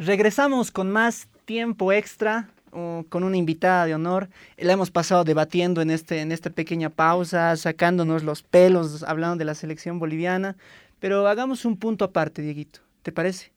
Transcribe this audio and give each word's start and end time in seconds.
Regresamos 0.00 0.70
con 0.70 0.90
más 0.90 1.28
tiempo 1.44 1.92
extra, 1.92 2.48
con 2.70 3.22
una 3.22 3.36
invitada 3.36 3.84
de 3.84 3.94
honor. 3.94 4.30
La 4.56 4.72
hemos 4.72 4.90
pasado 4.90 5.24
debatiendo 5.24 5.82
en, 5.82 5.90
este, 5.90 6.22
en 6.22 6.32
esta 6.32 6.48
pequeña 6.48 6.88
pausa, 6.88 7.54
sacándonos 7.58 8.22
los 8.22 8.42
pelos, 8.42 9.02
hablando 9.02 9.36
de 9.36 9.44
la 9.44 9.54
selección 9.54 9.98
boliviana. 9.98 10.56
Pero 11.00 11.28
hagamos 11.28 11.66
un 11.66 11.76
punto 11.76 12.06
aparte, 12.06 12.40
Dieguito. 12.40 12.80
¿Te 13.02 13.12
parece? 13.12 13.52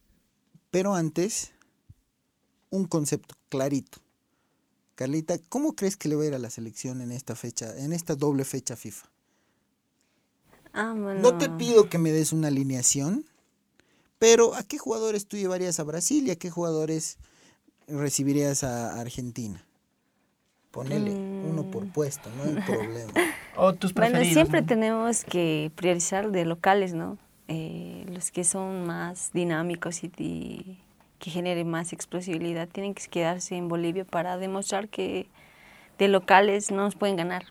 Pero 0.70 0.94
antes, 0.94 1.52
un 2.68 2.84
concepto 2.84 3.34
clarito. 3.48 4.00
Carlita, 4.96 5.38
¿cómo 5.48 5.74
crees 5.74 5.96
que 5.96 6.10
le 6.10 6.16
va 6.16 6.24
a 6.24 6.26
ir 6.26 6.34
a 6.34 6.38
la 6.38 6.50
selección 6.50 7.00
en 7.00 7.10
esta 7.10 7.34
fecha, 7.36 7.74
en 7.78 7.94
esta 7.94 8.16
doble 8.16 8.44
fecha 8.44 8.76
FIFA? 8.76 9.08
Ah, 10.74 10.92
no 10.92 11.38
te 11.38 11.48
pido 11.48 11.88
que 11.88 11.96
me 11.96 12.12
des 12.12 12.34
una 12.34 12.48
alineación, 12.48 13.24
pero 14.18 14.54
¿a 14.54 14.62
qué 14.62 14.78
jugadores 14.78 15.26
tú 15.26 15.36
llevarías 15.36 15.80
a 15.80 15.84
Brasil 15.84 16.26
y 16.26 16.30
a 16.30 16.36
qué 16.36 16.50
jugadores 16.50 17.18
recibirías 17.88 18.64
a 18.64 19.00
Argentina? 19.00 19.64
Ponele 20.70 21.12
uno 21.12 21.70
por 21.70 21.84
mm. 21.84 21.90
puesto, 21.90 22.28
no 22.36 22.44
hay 22.44 22.64
problema. 22.64 23.12
o 23.56 23.74
tus 23.74 23.94
Bueno, 23.94 24.24
siempre 24.24 24.62
tenemos 24.62 25.24
que 25.24 25.70
priorizar 25.76 26.32
de 26.32 26.44
locales, 26.44 26.94
¿no? 26.94 27.16
Eh, 27.46 28.06
los 28.08 28.30
que 28.30 28.42
son 28.42 28.86
más 28.86 29.30
dinámicos 29.32 30.02
y, 30.02 30.10
y, 30.18 30.80
que 31.18 31.30
generen 31.30 31.68
más 31.68 31.92
explosibilidad 31.92 32.68
tienen 32.68 32.94
que 32.94 33.06
quedarse 33.06 33.56
en 33.56 33.68
Bolivia 33.68 34.04
para 34.04 34.36
demostrar 34.36 34.88
que 34.88 35.28
de 35.98 36.08
locales 36.08 36.70
no 36.70 36.82
nos 36.82 36.96
pueden 36.96 37.16
ganar 37.16 37.44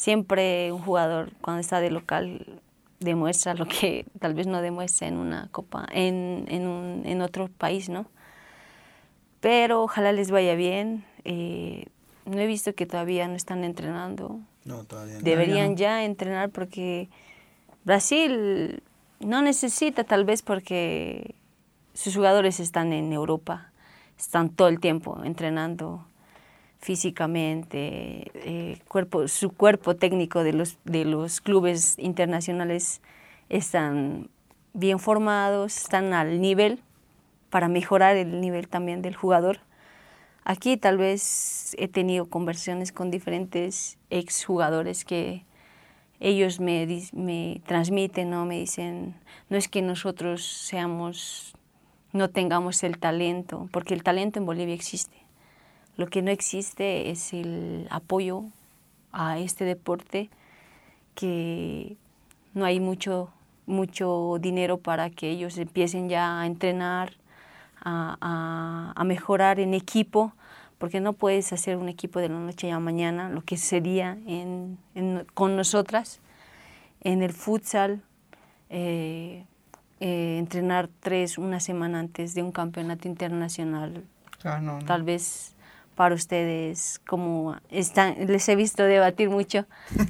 siempre 0.00 0.72
un 0.72 0.80
jugador 0.80 1.30
cuando 1.42 1.60
está 1.60 1.80
de 1.80 1.90
local 1.90 2.60
demuestra 3.00 3.54
lo 3.54 3.66
que 3.66 4.06
tal 4.20 4.34
vez 4.34 4.46
no 4.46 4.62
demuestra 4.62 5.08
en 5.08 5.16
una 5.16 5.48
copa, 5.50 5.86
en, 5.92 6.44
en, 6.48 6.66
un, 6.68 7.02
en 7.04 7.22
otro 7.22 7.48
país, 7.48 7.88
¿no? 7.88 8.06
Pero 9.40 9.82
ojalá 9.82 10.12
les 10.12 10.30
vaya 10.30 10.54
bien. 10.54 11.04
Eh, 11.24 11.86
no 12.26 12.38
he 12.38 12.46
visto 12.46 12.74
que 12.74 12.86
todavía 12.86 13.26
no 13.26 13.34
están 13.34 13.64
entrenando. 13.64 14.40
No, 14.64 14.84
todavía 14.84 15.14
no. 15.14 15.20
Deberían 15.22 15.76
ya 15.76 16.04
entrenar 16.04 16.50
porque 16.50 17.08
Brasil 17.84 18.82
no 19.18 19.42
necesita 19.42 20.04
tal 20.04 20.24
vez 20.24 20.42
porque 20.42 21.34
sus 21.94 22.14
jugadores 22.14 22.60
están 22.60 22.92
en 22.92 23.12
Europa, 23.12 23.72
están 24.18 24.50
todo 24.50 24.68
el 24.68 24.78
tiempo 24.78 25.22
entrenando 25.24 26.06
físicamente, 26.80 28.30
eh, 28.34 28.78
su 29.26 29.50
cuerpo 29.50 29.96
técnico 29.96 30.42
de 30.42 30.54
los, 30.54 30.78
de 30.84 31.04
los 31.04 31.40
clubes 31.40 31.98
internacionales 31.98 33.02
están 33.48 34.30
bien 34.72 34.98
formados, 34.98 35.76
están 35.76 36.14
al 36.14 36.40
nivel 36.40 36.80
para 37.50 37.68
mejorar 37.68 38.16
el 38.16 38.40
nivel 38.40 38.68
también 38.68 39.02
del 39.02 39.14
jugador. 39.14 39.60
Aquí 40.44 40.78
tal 40.78 40.96
vez 40.96 41.76
he 41.78 41.86
tenido 41.86 42.26
conversiones 42.26 42.92
con 42.92 43.10
diferentes 43.10 43.98
exjugadores 44.08 45.04
que 45.04 45.44
ellos 46.18 46.60
me, 46.60 46.86
me 47.12 47.60
transmiten, 47.66 48.30
¿no? 48.30 48.46
me 48.46 48.58
dicen, 48.58 49.14
no 49.50 49.58
es 49.58 49.68
que 49.68 49.82
nosotros 49.82 50.46
seamos, 50.46 51.54
no 52.12 52.30
tengamos 52.30 52.82
el 52.84 52.98
talento, 52.98 53.68
porque 53.70 53.92
el 53.92 54.02
talento 54.02 54.38
en 54.38 54.46
Bolivia 54.46 54.74
existe 54.74 55.19
lo 56.00 56.06
que 56.06 56.22
no 56.22 56.30
existe 56.30 57.10
es 57.10 57.34
el 57.34 57.86
apoyo 57.90 58.44
a 59.12 59.38
este 59.38 59.66
deporte, 59.66 60.30
que 61.14 61.94
no 62.54 62.64
hay 62.64 62.80
mucho, 62.80 63.28
mucho 63.66 64.38
dinero 64.40 64.78
para 64.78 65.10
que 65.10 65.28
ellos 65.28 65.58
empiecen 65.58 66.08
ya 66.08 66.40
a 66.40 66.46
entrenar, 66.46 67.12
a, 67.82 69.02
mejorar 69.04 69.60
en 69.60 69.74
equipo, 69.74 70.32
porque 70.78 71.00
no 71.00 71.12
puedes 71.12 71.52
hacer 71.52 71.76
un 71.76 71.90
equipo 71.90 72.18
de 72.18 72.30
la 72.30 72.38
noche 72.38 72.70
a 72.70 72.74
la 72.76 72.80
mañana, 72.80 73.28
lo 73.28 73.42
que 73.42 73.58
sería 73.58 74.16
con 75.34 75.54
nosotras. 75.54 76.20
En 77.02 77.22
el 77.22 77.34
futsal, 77.34 78.00
eh, 78.70 79.44
eh, 80.00 80.38
entrenar 80.38 80.88
tres, 81.00 81.36
una 81.36 81.60
semana 81.60 82.00
antes 82.00 82.32
de 82.32 82.42
un 82.42 82.52
campeonato 82.52 83.06
internacional, 83.06 84.02
ah, 84.44 84.78
tal 84.86 85.02
vez 85.02 85.56
para 86.00 86.14
ustedes, 86.14 86.98
como 87.06 87.58
están, 87.68 88.26
les 88.26 88.48
he 88.48 88.56
visto 88.56 88.84
debatir 88.84 89.28
mucho, 89.28 89.66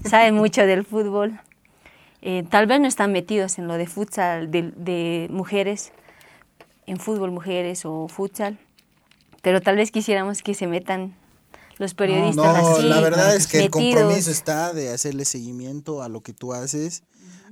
saben 0.08 0.36
mucho 0.36 0.64
del 0.64 0.84
fútbol. 0.84 1.40
Eh, 2.22 2.44
tal 2.48 2.68
vez 2.68 2.78
no 2.78 2.86
están 2.86 3.10
metidos 3.10 3.58
en 3.58 3.66
lo 3.66 3.74
de 3.74 3.88
futsal 3.88 4.52
de, 4.52 5.26
mujeres, 5.32 5.90
en 6.86 7.00
fútbol 7.00 7.32
mujeres 7.32 7.84
o 7.86 8.06
futsal, 8.06 8.56
pero 9.42 9.60
tal 9.60 9.74
vez 9.74 9.90
quisiéramos 9.90 10.42
que 10.42 10.54
se 10.54 10.68
metan 10.68 11.16
los 11.78 11.94
periodistas 11.94 12.62
no, 12.62 12.82
la 12.82 13.00
verdad 13.00 13.34
es 13.34 13.48
que 13.48 13.58
el 13.58 13.70
compromiso 13.70 14.30
está 14.30 14.72
de 14.72 14.90
hacerle 14.90 15.24
seguimiento 15.24 16.04
a 16.04 16.08
lo 16.08 16.20
que 16.20 16.32
tú 16.32 16.52
haces, 16.52 17.02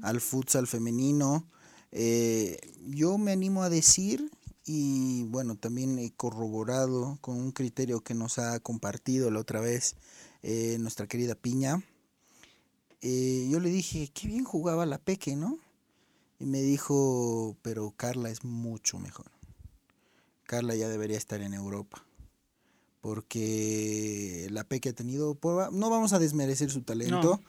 al 0.01 0.21
futsal 0.21 0.69
femenino. 0.69 1.45
Eh, 1.91 2.57
yo 2.87 3.19
me 3.19 3.33
animo 3.33 3.65
a 3.65 3.69
decir 3.69 4.31
y 4.69 5.25
bueno, 5.25 5.57
también 5.57 5.99
he 5.99 6.13
corroborado 6.13 7.17
con 7.23 7.39
un 7.39 7.53
criterio 7.53 8.03
que 8.03 8.13
nos 8.13 8.39
ha 8.39 8.61
compartido 8.61 9.31
la 9.31 9.41
otra 9.41 9.63
vez 9.63 9.97
eh, 10.43 10.77
nuestra 10.79 11.07
querida 11.07 11.35
Piña. 11.35 11.83
Eh, 13.01 13.49
yo 13.51 13.61
le 13.61 13.71
dije, 13.71 14.11
qué 14.13 14.29
bien 14.29 14.45
jugaba 14.45 14.85
la 14.85 14.99
Peque, 14.99 15.37
¿no? 15.37 15.59
Y 16.39 16.45
me 16.45 16.61
dijo, 16.61 17.57
pero 17.63 17.95
Carla 17.97 18.29
es 18.29 18.45
mucho 18.45 18.99
mejor. 18.99 19.31
Carla 20.45 20.75
ya 20.75 20.91
debería 20.91 21.17
estar 21.17 21.41
en 21.41 21.55
Europa. 21.55 22.05
Porque 23.01 24.49
la 24.51 24.65
Peque 24.65 24.91
ha 24.91 24.95
tenido, 24.95 25.39
no 25.73 25.89
vamos 25.89 26.13
a 26.13 26.19
desmerecer 26.19 26.71
su 26.71 26.83
talento, 26.83 27.41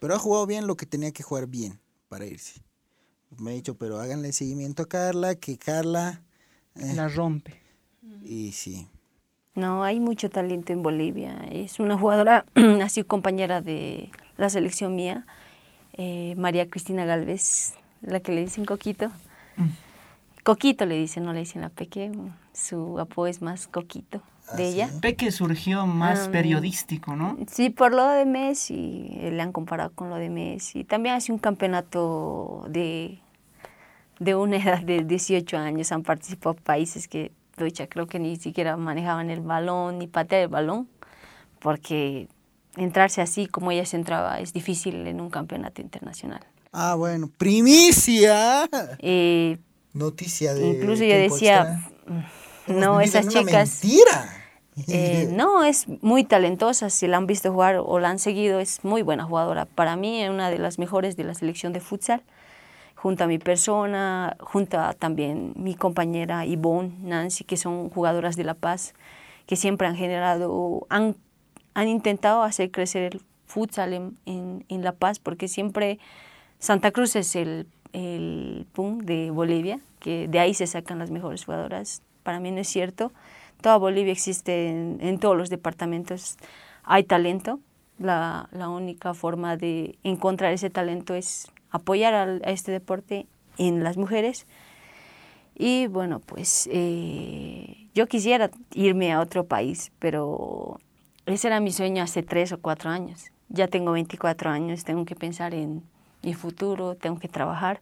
pero 0.00 0.14
ha 0.14 0.18
jugado 0.20 0.46
bien 0.46 0.68
lo 0.68 0.76
que 0.76 0.86
tenía 0.86 1.10
que 1.10 1.24
jugar 1.24 1.48
bien 1.48 1.80
para 2.08 2.24
irse. 2.24 2.62
Me 3.36 3.50
ha 3.50 3.54
dicho, 3.54 3.76
pero 3.76 3.98
háganle 3.98 4.32
seguimiento 4.32 4.84
a 4.84 4.88
Carla, 4.88 5.34
que 5.34 5.58
Carla 5.58 6.22
eh. 6.80 6.92
la 6.94 7.08
rompe. 7.08 7.60
Y 8.22 8.52
sí. 8.52 8.86
No, 9.54 9.82
hay 9.82 9.98
mucho 9.98 10.30
talento 10.30 10.72
en 10.72 10.82
Bolivia. 10.82 11.36
Es 11.50 11.80
una 11.80 11.98
jugadora, 11.98 12.44
así 12.82 13.02
compañera 13.02 13.60
de 13.60 14.10
la 14.36 14.48
selección 14.48 14.94
mía, 14.94 15.26
eh, 15.94 16.34
María 16.36 16.70
Cristina 16.70 17.04
Galvez, 17.04 17.74
la 18.02 18.20
que 18.20 18.32
le 18.32 18.42
dicen 18.42 18.64
Coquito. 18.64 19.08
Mm. 19.56 19.70
Coquito 20.44 20.86
le 20.86 20.96
dicen, 20.96 21.24
no 21.24 21.32
le 21.32 21.40
dicen 21.40 21.60
la 21.62 21.70
Peque, 21.70 22.12
su 22.52 22.98
apodo 23.00 23.26
es 23.26 23.42
más 23.42 23.66
Coquito 23.66 24.22
ah, 24.48 24.56
de 24.56 24.68
ella. 24.68 24.90
Peque 25.02 25.32
surgió 25.32 25.86
más 25.86 26.28
ah, 26.28 26.30
periodístico, 26.30 27.16
¿no? 27.16 27.36
Sí, 27.48 27.70
por 27.70 27.92
lo 27.92 28.06
de 28.06 28.24
Messi, 28.26 29.08
eh, 29.14 29.30
le 29.32 29.42
han 29.42 29.52
comparado 29.52 29.90
con 29.90 30.08
lo 30.08 30.16
de 30.16 30.30
Messi. 30.30 30.84
También 30.84 31.16
hace 31.16 31.32
un 31.32 31.38
campeonato 31.38 32.64
de 32.68 33.18
de 34.18 34.34
una 34.34 34.56
edad 34.56 34.82
de 34.82 35.04
18 35.04 35.56
años 35.56 35.92
han 35.92 36.02
participado 36.02 36.54
países 36.54 37.08
que, 37.08 37.32
creo 37.88 38.06
que 38.06 38.18
ni 38.18 38.36
siquiera 38.36 38.76
manejaban 38.76 39.30
el 39.30 39.40
balón 39.40 39.98
ni 39.98 40.06
patear 40.06 40.42
el 40.42 40.48
balón, 40.48 40.88
porque 41.60 42.28
entrarse 42.76 43.20
así 43.20 43.46
como 43.46 43.70
ella 43.70 43.86
se 43.86 43.96
entraba 43.96 44.40
es 44.40 44.52
difícil 44.52 45.06
en 45.06 45.20
un 45.20 45.30
campeonato 45.30 45.80
internacional. 45.80 46.40
Ah, 46.72 46.94
bueno, 46.94 47.30
primicia. 47.36 48.68
Eh, 48.98 49.58
Noticia 49.92 50.54
de. 50.54 50.68
Incluso 50.68 51.02
yo 51.02 51.16
decía, 51.16 51.90
no, 52.66 53.00
esas 53.00 53.28
chicas. 53.28 53.80
Mentira. 53.82 54.38
Eh, 54.86 55.28
no, 55.32 55.64
es 55.64 55.86
muy 56.02 56.24
talentosa, 56.24 56.90
si 56.90 57.06
la 57.08 57.16
han 57.16 57.26
visto 57.26 57.50
jugar 57.50 57.76
o 57.82 57.98
la 57.98 58.10
han 58.10 58.18
seguido, 58.18 58.60
es 58.60 58.84
muy 58.84 59.02
buena 59.02 59.24
jugadora. 59.24 59.64
Para 59.64 59.96
mí 59.96 60.22
es 60.22 60.30
una 60.30 60.50
de 60.50 60.58
las 60.58 60.78
mejores 60.78 61.16
de 61.16 61.24
la 61.24 61.34
selección 61.34 61.72
de 61.72 61.80
futsal 61.80 62.22
junto 62.98 63.22
a 63.22 63.26
mi 63.28 63.38
persona, 63.38 64.36
junto 64.40 64.80
a 64.80 64.92
también 64.92 65.52
mi 65.54 65.76
compañera 65.76 66.44
Yvonne, 66.44 66.94
Nancy, 67.00 67.44
que 67.44 67.56
son 67.56 67.90
jugadoras 67.90 68.34
de 68.34 68.42
La 68.42 68.54
Paz, 68.54 68.92
que 69.46 69.54
siempre 69.54 69.86
han 69.86 69.94
generado, 69.94 70.84
han, 70.90 71.14
han 71.74 71.86
intentado 71.86 72.42
hacer 72.42 72.72
crecer 72.72 73.14
el 73.14 73.22
futsal 73.46 73.92
en, 73.92 74.18
en, 74.26 74.82
La 74.82 74.92
Paz, 74.92 75.20
porque 75.20 75.46
siempre 75.46 76.00
Santa 76.58 76.90
Cruz 76.90 77.14
es 77.14 77.36
el, 77.36 77.68
el 77.92 78.66
pum 78.72 78.98
de 78.98 79.30
Bolivia, 79.30 79.78
que 80.00 80.26
de 80.26 80.40
ahí 80.40 80.52
se 80.52 80.66
sacan 80.66 80.98
las 80.98 81.12
mejores 81.12 81.44
jugadoras. 81.44 82.02
Para 82.24 82.40
mí 82.40 82.50
no 82.50 82.58
es 82.58 82.68
cierto. 82.68 83.12
Toda 83.60 83.76
Bolivia 83.76 84.12
existe 84.12 84.70
en, 84.70 84.98
en 85.00 85.20
todos 85.20 85.36
los 85.36 85.50
departamentos. 85.50 86.36
Hay 86.82 87.04
talento. 87.04 87.60
La, 88.00 88.48
la 88.52 88.68
única 88.68 89.14
forma 89.14 89.56
de 89.56 89.98
encontrar 90.02 90.52
ese 90.52 90.70
talento 90.70 91.14
es 91.14 91.48
apoyar 91.70 92.14
a, 92.14 92.50
este 92.50 92.72
deporte 92.72 93.26
en 93.56 93.84
las 93.84 93.96
mujeres. 93.96 94.46
Y 95.54 95.88
bueno, 95.88 96.20
pues 96.20 96.68
eh, 96.72 97.88
yo 97.94 98.06
quisiera 98.06 98.50
irme 98.74 99.12
a 99.12 99.20
otro 99.20 99.44
país, 99.44 99.90
pero 99.98 100.78
ese 101.26 101.48
era 101.48 101.60
mi 101.60 101.72
sueño 101.72 102.02
hace 102.02 102.22
tres 102.22 102.52
o 102.52 102.58
cuatro 102.58 102.90
años. 102.90 103.32
Ya 103.48 103.66
tengo 103.66 103.92
24 103.92 104.50
años, 104.50 104.84
tengo 104.84 105.04
que 105.04 105.16
pensar 105.16 105.54
en 105.54 105.82
mi 106.22 106.34
futuro, 106.34 106.94
tengo 106.94 107.18
que 107.18 107.28
trabajar. 107.28 107.80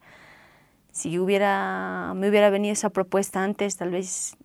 Si 0.92 1.18
hubiera, 1.18 2.14
me 2.14 2.30
hubiera 2.30 2.48
venido 2.48 2.72
esa 2.72 2.88
propuesta 2.90 3.44
antes, 3.44 3.76
tal 3.76 3.90
vez 3.90 4.36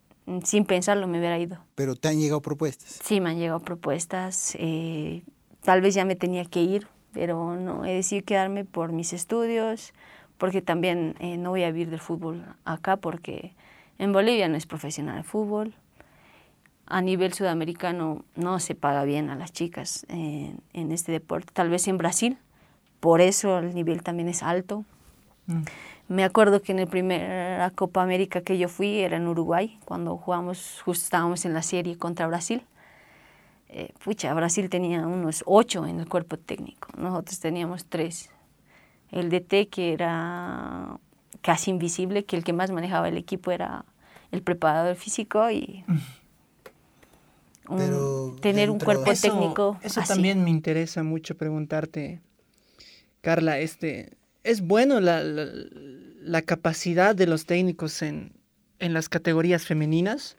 sin 0.44 0.66
pensarlo 0.66 1.08
me 1.08 1.20
hubiera 1.20 1.40
ido. 1.40 1.60
¿Pero 1.76 1.96
te 1.96 2.10
han 2.10 2.20
llegado 2.20 2.42
propuestas? 2.42 3.00
Sí, 3.04 3.22
me 3.22 3.30
han 3.30 3.38
llegado 3.38 3.60
propuestas. 3.60 4.56
Eh, 4.60 5.24
tal 5.64 5.82
vez 5.82 5.94
ya 5.94 6.06
me 6.06 6.16
tenía 6.16 6.46
que 6.46 6.62
ir, 6.62 6.88
pero 7.13 7.56
no, 7.56 7.86
he 7.86 7.94
decidido 7.94 8.25
quedarme 8.25 8.66
por 8.66 8.92
mis 8.92 9.13
estudios, 9.13 9.94
porque 10.38 10.62
también 10.62 11.16
eh, 11.19 11.38
no 11.38 11.52
voy 11.52 11.63
a 11.63 11.72
vivir 11.72 11.90
del 11.90 12.00
fútbol 12.00 12.44
acá, 12.66 12.98
porque 12.98 13.54
en 14.00 14.13
Bolivia 14.13 14.48
no 14.48 14.58
es 14.58 14.66
profesional 14.66 15.18
el 15.18 15.24
fútbol. 15.24 15.74
A 16.88 17.02
nivel 17.02 17.34
sudamericano 17.34 18.25
no 18.36 18.60
se 18.60 18.75
paga 18.75 19.04
bien 19.04 19.30
a 19.30 19.36
las 19.36 19.54
chicas 19.54 20.06
en, 20.10 20.60
en 20.74 20.92
este 20.92 21.12
deporte, 21.12 21.52
tal 21.54 21.69
vez 21.69 21.88
en 21.88 21.98
Brasil, 21.98 22.38
por 23.00 23.22
eso 23.22 23.60
el 23.60 23.74
nivel 23.74 24.04
también 24.04 24.28
es 24.30 24.44
alto. 24.44 24.86
Mm. 25.48 25.62
Me 26.08 26.25
acuerdo 26.25 26.62
que 26.62 26.74
en 26.74 26.80
la 26.80 26.88
primera 26.88 27.72
Copa 27.72 28.04
América 28.04 28.42
que 28.42 28.58
yo 28.58 28.68
fui 28.68 29.00
era 29.00 29.16
en 29.16 29.28
Uruguay, 29.28 29.80
cuando 29.86 30.18
jugamos, 30.18 30.81
justo 30.84 31.06
estábamos 31.06 31.46
en 31.46 31.54
la 31.54 31.62
serie 31.62 31.98
contra 31.98 32.28
Brasil. 32.28 32.63
Eh, 33.74 33.94
pucha, 34.04 34.34
Brasil 34.34 34.70
tenía 34.70 35.08
unos 35.08 35.44
ocho 35.46 35.86
en 35.86 36.02
el 36.02 36.10
cuerpo 36.10 36.38
técnico, 36.38 36.90
nosotros 36.98 37.40
teníamos 37.40 37.86
tres. 37.86 38.30
El 39.12 39.30
DT, 39.30 39.70
que 39.70 39.94
era 39.94 41.00
casi 41.42 41.72
invisible, 41.72 42.26
que 42.26 42.36
el 42.36 42.44
que 42.44 42.52
más 42.52 42.72
manejaba 42.72 43.08
el 43.08 43.18
equipo 43.18 43.52
era 43.52 43.86
el 44.32 44.42
preparador 44.42 44.98
físico 44.98 45.50
y 45.50 45.86
tener 48.42 48.70
un 48.70 48.80
cuerpo 48.80 49.14
técnico. 49.14 49.80
Eso 49.84 50.02
también 50.06 50.44
me 50.44 50.50
interesa 50.50 51.04
mucho 51.04 51.38
preguntarte, 51.38 52.20
Carla, 53.22 53.60
este, 53.60 54.18
es 54.44 54.62
bueno 54.62 55.00
la, 55.00 55.24
la, 55.24 56.42
capacidad 56.42 57.16
de 57.16 57.28
los 57.28 57.46
técnicos 57.46 58.02
en, 58.02 58.34
en, 58.80 58.94
las 58.94 59.08
categorías 59.08 59.66
femeninas. 59.66 60.36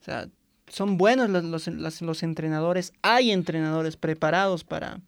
O 0.00 0.04
sea, 0.04 0.28
son 0.70 0.96
buenos 0.96 1.28
los, 1.28 1.66
los, 1.66 2.00
los, 2.00 2.22
entrenadores. 2.22 2.92
Hay 3.02 3.32
entrenadores 3.32 3.96
preparados 3.96 4.64
para, 4.64 5.00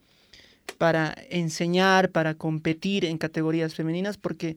para 0.76 1.14
enseñar, 1.30 2.10
para 2.10 2.34
competir 2.34 3.04
en 3.04 3.16
categorías 3.16 3.74
femeninas, 3.74 4.18
porque 4.18 4.56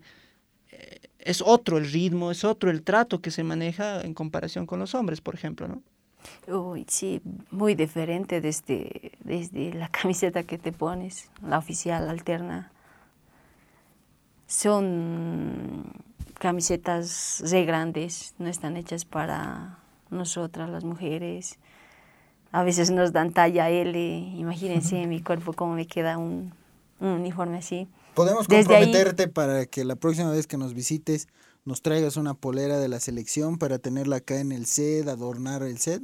eh, 0.72 1.00
es 1.20 1.42
otro 1.42 1.78
el 1.78 1.92
ritmo, 1.92 2.32
es 2.32 2.44
otro 2.44 2.72
el 2.72 2.82
trato 2.82 3.22
que 3.22 3.32
se 3.32 3.44
maneja 3.44 4.02
en 4.02 4.14
comparación 4.14 4.66
con 4.66 4.80
los 4.80 4.96
hombres, 4.96 5.22
por 5.22 5.36
ejemplo, 5.36 5.68
¿no? 5.68 5.82
Uy, 6.48 6.86
sí, 6.90 7.22
muy 7.52 7.76
diferente 7.76 8.42
desde, 8.42 9.12
desde 9.24 9.74
la 9.74 9.90
camiseta 10.02 10.44
que 10.44 10.58
te 10.58 10.72
pones, 10.72 11.30
la 11.48 11.60
oficial 11.60 12.10
alterna 12.10 12.72
son 14.48 15.94
camisetas 16.40 17.44
re 17.52 17.66
grandes, 17.66 18.34
no 18.40 18.48
están 18.48 18.78
hechas 18.78 19.06
para 19.06 19.80
nosotras 20.10 20.70
las 20.70 20.84
mujeres. 20.84 21.58
A 22.52 22.64
veces 22.64 22.92
nos 22.92 23.12
dan 23.12 23.34
talla 23.34 23.70
L, 23.70 23.98
imagínense 24.38 25.06
mi 25.08 25.22
cuerpo 25.22 25.54
cómo 25.54 25.76
me 25.76 25.88
queda 25.88 26.18
un, 26.18 26.54
uniforme 27.00 27.58
así. 27.58 27.88
Podemos 28.14 28.48
comprometerte 28.48 29.28
para 29.28 29.66
que 29.66 29.84
la 29.84 29.96
próxima 29.96 30.32
vez 30.32 30.48
que 30.48 30.58
nos 30.58 30.74
visites 30.74 31.28
nos 31.66 31.82
traigas 31.82 32.16
una 32.16 32.34
polera 32.34 32.78
de 32.78 32.88
la 32.88 33.00
selección 33.00 33.58
para 33.58 33.80
tenerla 33.80 34.18
acá 34.18 34.40
en 34.40 34.52
el 34.52 34.66
set, 34.66 35.08
adornar 35.08 35.64
el 35.64 35.80
set. 35.80 36.02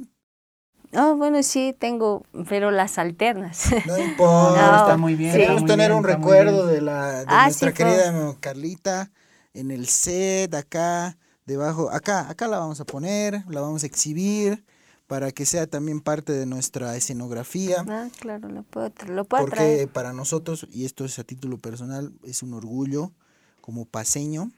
Oh, 0.94 1.16
bueno, 1.16 1.42
sí, 1.42 1.74
tengo, 1.78 2.26
pero 2.48 2.70
las 2.70 2.98
alternas. 2.98 3.70
No 3.86 3.96
importa. 4.04 4.80
está 4.80 4.96
muy 4.98 5.14
bien. 5.14 5.32
Queremos 5.32 5.64
tener 5.64 5.92
un 5.92 6.04
recuerdo 6.04 6.66
de, 6.66 6.82
la, 6.82 7.20
de 7.20 7.24
ah, 7.28 7.44
nuestra 7.44 7.72
querida 7.72 8.36
Carlita 8.40 9.10
en 9.54 9.70
el 9.70 9.86
set, 9.86 10.54
acá, 10.54 11.16
debajo. 11.52 11.90
Acá, 11.90 12.28
acá 12.28 12.48
la 12.48 12.58
vamos 12.58 12.80
a 12.80 12.84
poner, 12.84 13.44
la 13.48 13.60
vamos 13.60 13.82
a 13.84 13.86
exhibir 13.86 14.64
para 15.06 15.30
que 15.30 15.44
sea 15.44 15.66
también 15.66 16.00
parte 16.00 16.32
de 16.32 16.46
nuestra 16.46 16.96
escenografía. 16.96 17.84
Ah, 17.86 18.08
claro, 18.18 18.48
lo 18.48 18.62
puedo, 18.62 18.90
lo 19.08 19.24
puedo 19.24 19.44
Porque 19.44 19.88
para 19.92 20.12
nosotros, 20.12 20.66
y 20.72 20.84
esto 20.84 21.04
es 21.04 21.18
a 21.18 21.24
título 21.24 21.58
personal, 21.58 22.12
es 22.24 22.42
un 22.42 22.54
orgullo 22.54 23.12
como 23.60 23.84
paseño, 23.84 24.50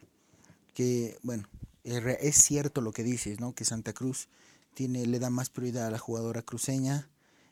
que, 0.73 1.19
bueno, 1.23 1.49
es 1.83 2.37
cierto 2.37 2.81
lo 2.81 2.93
que 2.93 3.03
dices, 3.03 3.41
¿no? 3.41 3.55
Que 3.55 3.65
Santa 3.65 3.93
Cruz 3.93 4.29
tiene, 4.75 5.07
le 5.07 5.19
da 5.19 5.31
más 5.31 5.51
prioridad 5.51 5.87
a 5.87 5.91
la 5.91 5.99
jugadora 5.99 6.43
cruceña 6.43 7.09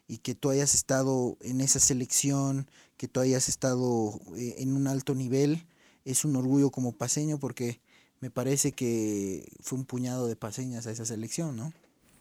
y 0.09 0.19
que 0.19 0.35
tú 0.35 0.51
hayas 0.51 0.75
estado 0.75 1.37
en 1.41 1.61
esa 1.61 1.81
selección, 1.81 2.69
que 2.97 3.09
tú 3.09 3.21
hayas 3.21 3.49
estado 3.49 4.21
eh, 4.37 4.57
en 4.59 4.77
un 4.77 4.87
alto 4.87 5.15
nivel, 5.15 5.67
es 6.05 6.25
un 6.25 6.37
orgullo 6.37 6.71
como 6.71 6.93
paseño 6.93 7.39
porque 7.39 7.81
me 8.23 8.31
parece 8.31 8.73
que 8.73 9.45
fue 9.61 9.79
un 9.79 9.85
puñado 9.85 10.27
de 10.27 10.37
paseñas 10.37 10.87
a 10.87 10.91
esa 10.91 11.05
selección, 11.05 11.57
¿no? 11.57 11.73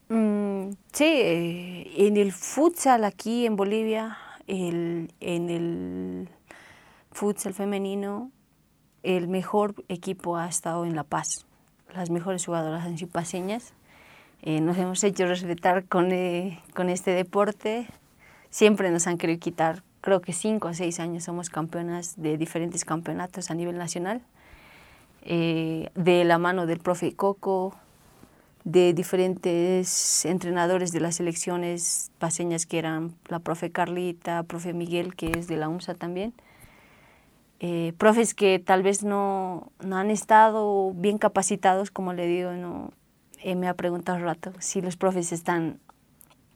Mm, 0.09 0.73
sí, 0.91 1.05
eh, 1.05 2.07
en 2.07 2.17
el 2.17 2.33
futsal 2.33 3.05
aquí 3.05 3.45
en 3.45 3.55
Bolivia, 3.55 4.17
el, 4.47 5.13
en 5.21 5.49
el 5.49 6.29
futsal 7.13 7.53
femenino, 7.53 8.31
el 9.03 9.29
mejor 9.29 9.75
equipo 9.87 10.35
ha 10.35 10.49
estado 10.49 10.83
en 10.85 10.97
La 10.97 11.05
Paz. 11.05 11.45
Las 11.93 12.09
mejores 12.09 12.45
jugadoras 12.45 12.85
han 12.85 12.97
sido 12.97 13.11
paseñas 13.11 13.73
eh, 14.43 14.59
nos 14.59 14.77
hemos 14.77 15.03
hecho 15.03 15.27
respetar 15.27 15.85
con, 15.85 16.11
eh, 16.11 16.59
con 16.73 16.89
este 16.89 17.11
deporte. 17.11 17.87
Siempre 18.49 18.89
nos 18.89 19.05
han 19.07 19.17
querido 19.17 19.39
quitar, 19.39 19.83
creo 20.01 20.21
que 20.21 20.33
cinco 20.33 20.69
o 20.69 20.73
seis 20.73 20.99
años 20.99 21.23
somos 21.23 21.49
campeonas 21.49 22.19
de 22.19 22.37
diferentes 22.37 22.83
campeonatos 22.83 23.51
a 23.51 23.53
nivel 23.53 23.77
nacional. 23.77 24.21
Eh, 25.23 25.89
de 25.95 26.23
la 26.23 26.37
mano 26.37 26.65
del 26.65 26.79
profe 26.79 27.15
Coco, 27.15 27.75
de 28.63 28.93
diferentes 28.93 30.25
entrenadores 30.25 30.91
de 30.91 30.99
las 30.99 31.15
selecciones 31.15 32.11
paseñas 32.19 32.65
que 32.65 32.79
eran 32.79 33.13
la 33.27 33.39
profe 33.39 33.71
Carlita, 33.71 34.43
profe 34.43 34.73
Miguel, 34.73 35.15
que 35.15 35.31
es 35.31 35.47
de 35.47 35.57
la 35.57 35.69
UMSA 35.69 35.95
también. 35.95 36.33
profes 37.97 38.33
que 38.33 38.59
tal 38.59 38.81
vez 38.81 39.03
no, 39.03 39.71
no, 39.83 39.97
han 39.97 40.09
estado 40.09 40.93
bien 40.93 41.17
capacitados, 41.19 41.91
como 41.91 42.13
le 42.13 42.25
digo, 42.25 42.51
no, 42.53 42.91
eh, 43.43 43.55
me 43.55 43.67
ha 43.67 43.73
preguntado 43.73 44.17
un 44.19 44.23
rato 44.23 44.53
si 44.59 44.81
los 44.81 44.97
profes 44.97 45.31
están, 45.31 45.79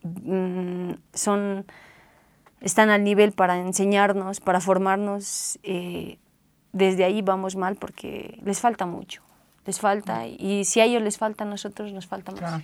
mm, 0.03 0.91
son, 1.13 1.65
están 2.61 2.89
al 2.89 3.03
nivel 3.03 3.31
para 3.31 3.57
enseñarnos, 3.59 4.39
para 4.39 4.59
formarnos. 4.61 5.59
Eh, 5.63 6.19
desde 6.75 7.05
ahí 7.05 7.21
vamos 7.21 7.55
mal 7.55 7.75
porque 7.75 8.37
les 8.43 8.59
falta 8.59 8.85
mucho, 8.85 9.21
les 9.65 9.79
falta 9.79 10.27
y 10.27 10.65
si 10.65 10.81
a 10.81 10.85
ellos 10.85 11.01
les 11.01 11.17
falta, 11.17 11.45
a 11.45 11.47
nosotros 11.47 11.91
nos 11.93 12.05
falta 12.05 12.31
más. 12.33 12.61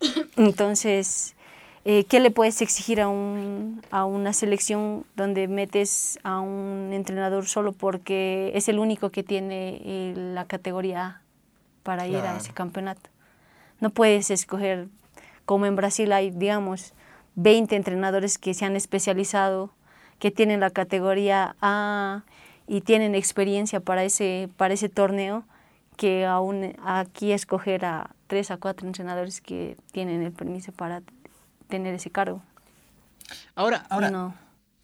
Entonces, 0.36 1.34
eh, 1.84 2.04
¿qué 2.04 2.18
le 2.20 2.30
puedes 2.30 2.60
exigir 2.62 3.00
a, 3.00 3.08
un, 3.08 3.80
a 3.90 4.04
una 4.04 4.32
selección 4.32 5.04
donde 5.14 5.46
metes 5.46 6.18
a 6.24 6.40
un 6.40 6.90
entrenador 6.92 7.46
solo 7.46 7.72
porque 7.72 8.50
es 8.54 8.68
el 8.68 8.78
único 8.78 9.10
que 9.10 9.22
tiene 9.22 10.12
la 10.34 10.44
categoría 10.46 11.06
A? 11.06 11.20
para 11.82 12.06
ir 12.06 12.16
a 12.16 12.36
ese 12.36 12.52
campeonato. 12.52 13.10
No 13.80 13.90
puedes 13.90 14.30
escoger, 14.30 14.88
como 15.44 15.66
en 15.66 15.76
Brasil 15.76 16.12
hay, 16.12 16.30
digamos, 16.30 16.92
20 17.36 17.74
entrenadores 17.76 18.38
que 18.38 18.54
se 18.54 18.64
han 18.64 18.76
especializado, 18.76 19.70
que 20.18 20.30
tienen 20.30 20.60
la 20.60 20.70
categoría 20.70 21.56
A 21.60 22.22
y 22.70 22.82
tienen 22.82 23.16
experiencia 23.16 23.80
para 23.80 24.04
ese, 24.04 24.48
para 24.56 24.74
ese 24.74 24.88
torneo, 24.88 25.42
que 25.96 26.24
aún 26.24 26.76
aquí 26.84 27.32
escoger 27.32 27.84
a 27.84 28.14
tres 28.28 28.52
a 28.52 28.58
cuatro 28.58 28.86
entrenadores 28.86 29.40
que 29.40 29.76
tienen 29.90 30.22
el 30.22 30.30
permiso 30.30 30.70
para 30.70 31.02
tener 31.68 31.94
ese 31.94 32.10
cargo. 32.10 32.42
Ahora, 33.56 33.84
ahora, 33.90 34.36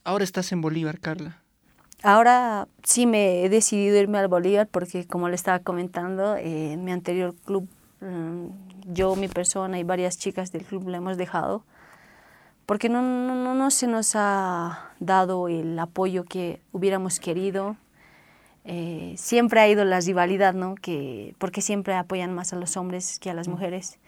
ahora 0.03 0.25
estás 0.25 0.51
en 0.51 0.63
Bolívar, 0.63 0.99
Carla. 0.99 1.39
Ahora 2.03 2.67
sí 2.83 3.07
me 3.07 3.45
he 3.45 3.49
decidido 3.49 3.97
irme 3.99 4.19
al 4.19 4.27
Bolívar 4.27 4.67
porque, 4.67 5.07
como 5.07 5.29
le 5.29 5.37
estaba 5.37 5.61
comentando, 5.61 6.35
eh, 6.35 6.73
en 6.73 6.83
mi 6.83 6.91
anterior 6.91 7.37
club, 7.45 7.69
mm, 8.01 8.47
yo, 8.87 9.15
mi 9.15 9.29
persona 9.29 9.79
y 9.79 9.85
varias 9.85 10.19
chicas 10.19 10.51
del 10.51 10.65
club 10.65 10.89
le 10.89 10.97
hemos 10.97 11.17
dejado 11.19 11.63
porque 12.67 12.89
no, 12.89 13.01
no, 13.01 13.55
no 13.55 13.71
se 13.71 13.87
nos 13.87 14.13
ha 14.15 14.91
dado 14.99 15.49
el 15.49 15.79
apoyo 15.79 16.25
que 16.25 16.61
hubiéramos 16.73 17.21
querido. 17.21 17.77
Eh, 18.65 19.15
siempre 19.17 19.61
ha 19.61 19.69
ido 19.69 19.85
la 19.85 20.01
rivalidad, 20.01 20.53
¿no? 20.53 20.75
Que, 20.75 21.35
porque 21.39 21.63
siempre 21.63 21.95
apoyan 21.95 22.35
más 22.35 22.53
a 22.53 22.57
los 22.57 22.77
hombres 22.77 23.21
que 23.21 23.31
a 23.31 23.35
las 23.35 23.47
mujeres. 23.47 23.99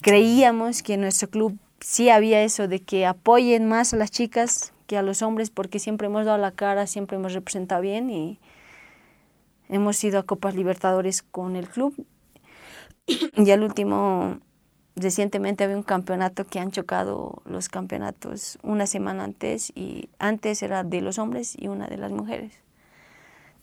Creíamos 0.00 0.84
que 0.84 0.94
en 0.94 1.00
nuestro 1.00 1.28
club 1.28 1.58
sí 1.80 2.08
había 2.08 2.42
eso 2.42 2.68
de 2.68 2.80
que 2.80 3.04
apoyen 3.04 3.68
más 3.68 3.92
a 3.92 3.96
las 3.96 4.10
chicas 4.12 4.72
que 4.86 4.96
a 4.96 5.02
los 5.02 5.20
hombres 5.22 5.50
porque 5.50 5.80
siempre 5.80 6.06
hemos 6.06 6.24
dado 6.24 6.38
la 6.38 6.52
cara, 6.52 6.86
siempre 6.86 7.16
hemos 7.16 7.32
representado 7.32 7.82
bien 7.82 8.08
y 8.08 8.38
hemos 9.68 10.02
ido 10.04 10.20
a 10.20 10.22
Copas 10.22 10.54
Libertadores 10.54 11.22
con 11.22 11.56
el 11.56 11.68
club. 11.68 11.94
Y 13.06 13.50
al 13.50 13.62
último, 13.62 14.38
recientemente 14.96 15.62
había 15.62 15.76
un 15.76 15.82
campeonato 15.82 16.46
que 16.46 16.58
han 16.58 16.70
chocado 16.70 17.42
los 17.44 17.68
campeonatos 17.68 18.58
una 18.62 18.86
semana 18.86 19.24
antes 19.24 19.70
y 19.74 20.08
antes 20.18 20.62
era 20.62 20.82
de 20.84 21.02
los 21.02 21.18
hombres 21.18 21.54
y 21.56 21.68
una 21.68 21.86
de 21.86 21.98
las 21.98 22.10
mujeres. 22.10 22.54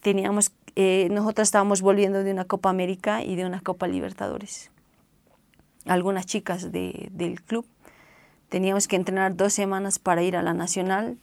Teníamos, 0.02 0.52
eh, 0.76 1.08
nosotros 1.12 1.48
estábamos 1.48 1.82
volviendo 1.82 2.24
de 2.24 2.32
una 2.32 2.46
Copa 2.46 2.70
América 2.70 3.24
y 3.24 3.36
de 3.36 3.46
una 3.46 3.62
Copa 3.62 3.88
Libertadores. 3.88 4.70
algunas 5.86 6.26
chicas 6.26 6.72
de, 6.72 7.10
del 7.12 7.42
club. 7.42 7.66
Teníamos 8.48 8.88
que 8.88 8.96
entrenar 8.96 9.36
dos 9.36 9.52
semanas 9.52 10.00
para 10.00 10.22
ir 10.24 10.38
a 10.38 10.44
la 10.44 10.54
nacional, 10.54 11.18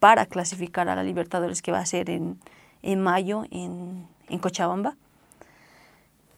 para 0.00 0.26
clasificar 0.26 0.88
a 0.88 0.96
la 0.96 1.04
Libertadores 1.04 1.60
que 1.60 1.70
va 1.70 1.78
a 1.78 1.86
ser 1.86 2.08
en, 2.08 2.38
en 2.82 3.00
mayo 3.00 3.44
en, 3.50 4.08
en 4.28 4.38
Cochabamba. 4.38 4.96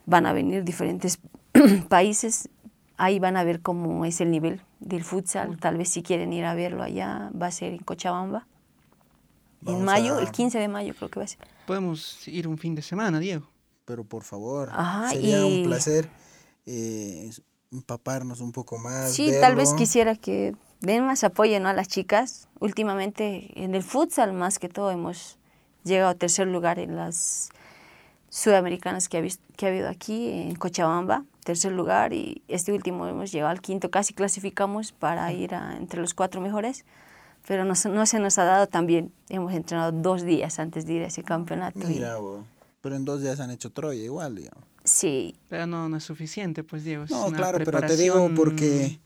Van 0.04 0.26
a 0.26 0.32
venir 0.32 0.64
diferentes 0.64 1.20
países, 1.88 2.48
ahí 2.96 3.18
van 3.18 3.36
a 3.36 3.44
ver 3.44 3.60
cómo 3.60 4.04
es 4.04 4.20
el 4.20 4.30
nivel 4.30 4.62
del 4.80 5.04
futsal. 5.04 5.58
Tal 5.58 5.76
vez 5.76 5.88
si 5.88 6.02
quieren 6.02 6.32
ir 6.32 6.44
a 6.44 6.54
verlo 6.54 6.82
allá, 6.82 7.30
va 7.40 7.46
a 7.46 7.50
ser 7.50 7.72
en 7.72 7.78
Cochabamba. 7.78 8.46
en 9.66 9.84
mayo, 9.84 10.18
el 10.18 10.30
15 10.30 10.58
de 10.58 10.68
mayo 10.68 10.94
creo 10.94 11.08
que 11.10 11.20
va 11.20 11.24
a 11.24 11.28
ser. 11.28 11.38
Podemos 11.66 12.26
ir 12.28 12.48
un 12.48 12.58
fin 12.58 12.74
de 12.74 12.82
semana, 12.82 13.18
Diego. 13.18 13.48
Pero 13.84 14.04
por 14.04 14.22
favor, 14.22 14.70
sería 15.10 15.44
un 15.44 15.64
placer 15.64 16.08
eh, 16.66 17.30
empaparnos 17.72 18.40
un 18.40 18.52
poco 18.52 18.78
más. 18.78 19.12
Sí, 19.12 19.30
tal 19.40 19.56
vez 19.56 19.74
quisiera 19.74 20.14
que 20.14 20.54
den 20.80 21.04
más 21.04 21.24
apoyo 21.24 21.56
a 21.56 21.72
las 21.72 21.88
chicas. 21.88 22.48
Últimamente 22.60 23.50
en 23.62 23.74
el 23.74 23.82
futsal 23.82 24.32
más 24.32 24.58
que 24.58 24.68
todo 24.68 24.90
hemos 24.92 25.38
llegado 25.82 26.10
a 26.10 26.14
tercer 26.14 26.46
lugar 26.46 26.78
en 26.78 26.94
las 26.94 27.50
sudamericanas 28.28 29.08
que 29.08 29.18
ha, 29.18 29.22
que 29.56 29.66
ha 29.66 29.68
habido 29.68 29.88
aquí, 29.88 30.28
en 30.28 30.54
Cochabamba, 30.54 31.24
tercer 31.44 31.72
lugar, 31.72 32.12
y 32.12 32.42
este 32.48 32.72
último 32.72 33.06
hemos 33.06 33.32
llegado 33.32 33.50
al 33.50 33.60
quinto, 33.60 33.90
casi 33.90 34.14
clasificamos 34.14 34.92
para 34.92 35.32
ir 35.32 35.54
a, 35.54 35.76
entre 35.76 36.00
los 36.00 36.14
cuatro 36.14 36.40
mejores, 36.40 36.84
pero 37.46 37.64
no, 37.64 37.74
no, 37.90 38.06
se 38.06 38.18
nos 38.20 38.38
ha 38.38 38.44
dado 38.44 38.66
tan 38.68 38.86
bien. 38.86 39.12
Hemos 39.28 39.52
entrenado 39.52 39.92
dos 39.92 40.22
días 40.22 40.58
antes 40.58 40.86
de 40.86 40.92
ir 40.94 41.02
a 41.02 41.06
ese 41.06 41.22
campeonato. 41.22 41.80
Mira, 41.88 42.16
pero 42.80 42.96
en 42.96 43.04
dos 43.04 43.20
días 43.20 43.40
han 43.40 43.50
hecho 43.50 43.70
Troya 43.70 44.02
igual, 44.02 44.36
digamos. 44.36 44.64
Sí. 44.84 45.36
Pero 45.48 45.66
no, 45.66 45.88
no 45.88 45.96
es 45.96 46.04
suficiente, 46.04 46.64
pues 46.64 46.84
Diego. 46.84 47.04
no, 47.10 47.30
claro, 47.32 47.58
pero 47.64 47.80
te 47.80 47.96
digo 47.96 48.30
porque, 48.34 49.00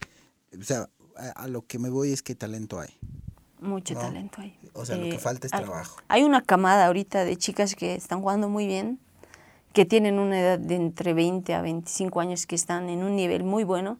o 0.59 0.62
sea, 0.62 0.88
a, 1.35 1.49
lo 1.49 1.66
que 1.66 1.78
me 1.78 1.90
voy 1.90 2.12
es 2.12 2.23
que 2.23 2.35
talento 2.35 2.81
hay. 2.81 2.90
Mucho 3.61 3.95
talento 3.95 4.40
hay. 4.40 4.59
O 4.75 4.85
sea, 4.85 4.97
lo 4.97 5.05
que 5.05 5.16
eh, 5.16 5.19
falta 5.19 5.47
es 5.47 5.50
trabajo. 5.50 5.99
Hay 6.09 6.23
una 6.23 6.43
camada 6.43 6.87
ahorita 6.87 7.25
de 7.25 7.37
chicas 7.37 7.75
que 7.75 7.95
están 7.95 8.21
jugando 8.21 8.49
muy 8.49 8.66
bien, 8.66 9.00
que 9.76 9.85
tienen 9.85 10.18
una 10.18 10.40
edad 10.40 10.59
de 10.59 10.75
entre 10.75 11.12
20 11.12 11.52
a 11.52 11.61
25 11.61 12.18
años, 12.21 12.47
que 12.47 12.54
están 12.54 12.88
en 12.88 13.02
un 13.02 13.14
nivel 13.14 13.45
muy 13.45 13.62
bueno, 13.62 13.99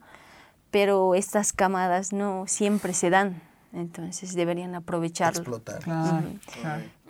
pero 0.71 1.15
estas 1.15 1.53
camadas 1.53 2.15
no 2.15 2.47
siempre 2.47 2.95
se 2.95 3.11
dan, 3.11 3.43
entonces 3.75 4.35
deberían 4.35 4.75
aprovecharlo. 4.75 5.41
Explotar. 5.41 5.83